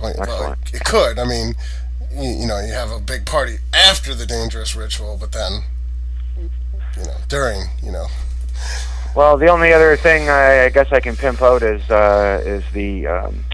[0.00, 1.18] Like, well, it could.
[1.18, 1.54] I mean,
[2.12, 5.62] you, you know, you have a big party after the dangerous ritual, but then,
[6.96, 8.06] you know, during, you know.
[9.14, 12.64] Well, the only other thing I, I guess I can pimp out is uh, is
[12.72, 13.44] the um,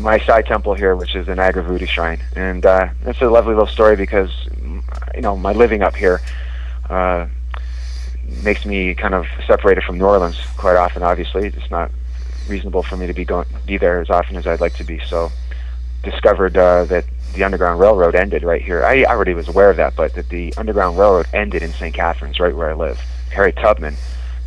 [0.00, 3.68] my side temple here, which is the Niagara Shrine, and uh, it's a lovely little
[3.68, 4.30] story because
[5.14, 6.20] you know my living up here
[6.88, 7.26] uh,
[8.42, 11.02] makes me kind of separated from New Orleans quite often.
[11.02, 11.90] Obviously, it's not
[12.48, 15.00] reasonable for me to be going be there as often as I'd like to be.
[15.06, 15.30] So,
[16.02, 17.04] discovered uh, that
[17.34, 18.84] the Underground Railroad ended right here.
[18.84, 21.94] I already was aware of that, but that the Underground Railroad ended in St.
[21.94, 22.98] Catharines, right where I live.
[23.30, 23.96] Harriet Tubman,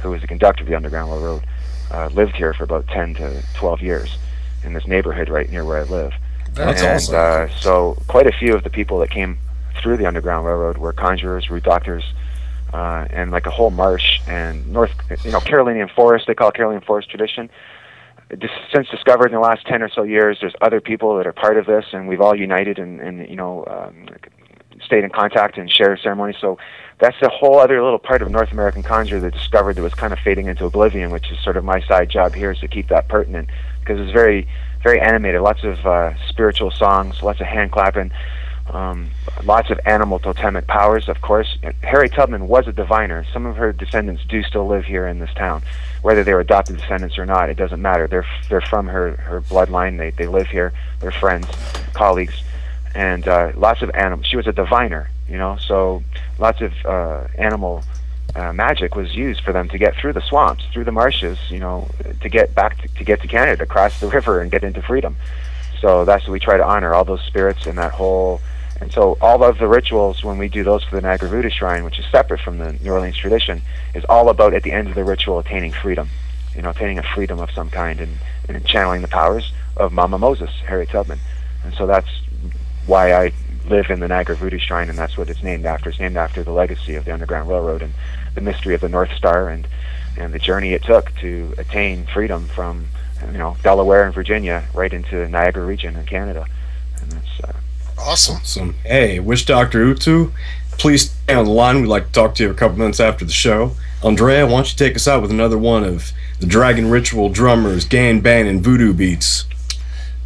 [0.02, 1.46] who was the conductor of the Underground Railroad,
[1.92, 4.18] uh, lived here for about 10 to 12 years
[4.64, 6.14] in this neighborhood right near where I live.
[6.54, 7.16] That's and awesome.
[7.16, 9.38] uh, so, quite a few of the people that came
[9.82, 12.04] through the Underground Railroad were conjurers, root doctors,
[12.74, 14.92] uh, and like a whole marsh and North,
[15.24, 16.28] you know, Carolinian forest.
[16.28, 17.50] They call it Carolinian forest tradition.
[18.74, 21.58] Since discovered in the last 10 or so years, there's other people that are part
[21.58, 24.08] of this, and we've all united and, and you know, um,
[24.84, 26.36] stayed in contact and shared ceremonies.
[26.40, 26.58] So
[27.00, 30.14] that's a whole other little part of North American conjure that discovered that was kind
[30.14, 32.88] of fading into oblivion, which is sort of my side job here is to keep
[32.90, 34.48] that pertinent because it's very,
[34.82, 35.42] very animated.
[35.42, 38.12] Lots of uh, spiritual songs, lots of hand clapping,
[38.72, 39.10] um,
[39.44, 41.58] lots of animal totemic powers, of course.
[41.82, 43.26] Harriet Tubman was a diviner.
[43.34, 45.64] Some of her descendants do still live here in this town.
[46.02, 48.08] Whether they were adopted descendants or not, it doesn't matter.
[48.08, 49.98] They're they're from her her bloodline.
[49.98, 50.74] They they live here.
[51.00, 51.48] They're friends,
[51.94, 52.42] colleagues,
[52.96, 54.28] and uh, lots of animals.
[54.28, 55.58] She was a diviner, you know.
[55.58, 56.04] So
[56.40, 57.84] lots of uh, animal
[58.36, 61.60] uh, magic was used for them to get through the swamps, through the marshes, you
[61.60, 61.88] know,
[62.22, 65.16] to get back to, to get to Canada, across the river, and get into freedom.
[65.80, 68.42] So that's what we try to honor all those spirits and that whole.
[68.84, 71.86] And so all of the rituals when we do those for the Niagara Voodoo Shrine,
[71.86, 73.62] which is separate from the New Orleans tradition,
[73.96, 76.10] is all about at the end of the ritual attaining freedom,
[76.54, 78.18] you know, attaining a freedom of some kind and,
[78.50, 81.20] and channeling the powers of Mama Moses, Harriet Tubman.
[81.64, 82.10] And so that's
[82.86, 83.32] why I
[83.70, 85.90] live in the Niagara Voodoo Shrine, and that's what it's named after.
[85.90, 87.94] It's named after the legacy of the Underground Railroad and
[88.36, 89.66] the mystery of the North Star and
[90.18, 92.90] and the journey it took to attain freedom from
[93.32, 96.46] you know Delaware and Virginia right into the Niagara region in Canada.
[97.02, 97.54] And that's uh,
[97.98, 98.38] Awesome.
[98.38, 98.76] Awesome.
[98.84, 100.32] Hey, Witch Doctor Utu,
[100.72, 101.82] please stay on the line.
[101.82, 103.72] We'd like to talk to you a couple minutes after the show.
[104.04, 107.86] Andrea, why don't you take us out with another one of the Dragon Ritual drummers,
[107.86, 109.46] Gan Ban, and Voodoo beats?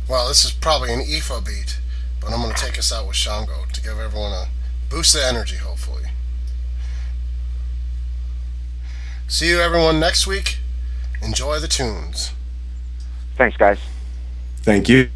[0.09, 1.80] Well, this is probably an IFA beat,
[2.20, 4.47] but I'm going to take us out with Shango to give everyone a
[4.89, 6.05] boost of energy, hopefully.
[9.28, 10.57] See you, everyone, next week.
[11.22, 12.32] Enjoy the tunes.
[13.36, 13.80] thanks, guys.
[14.63, 15.09] Thank you.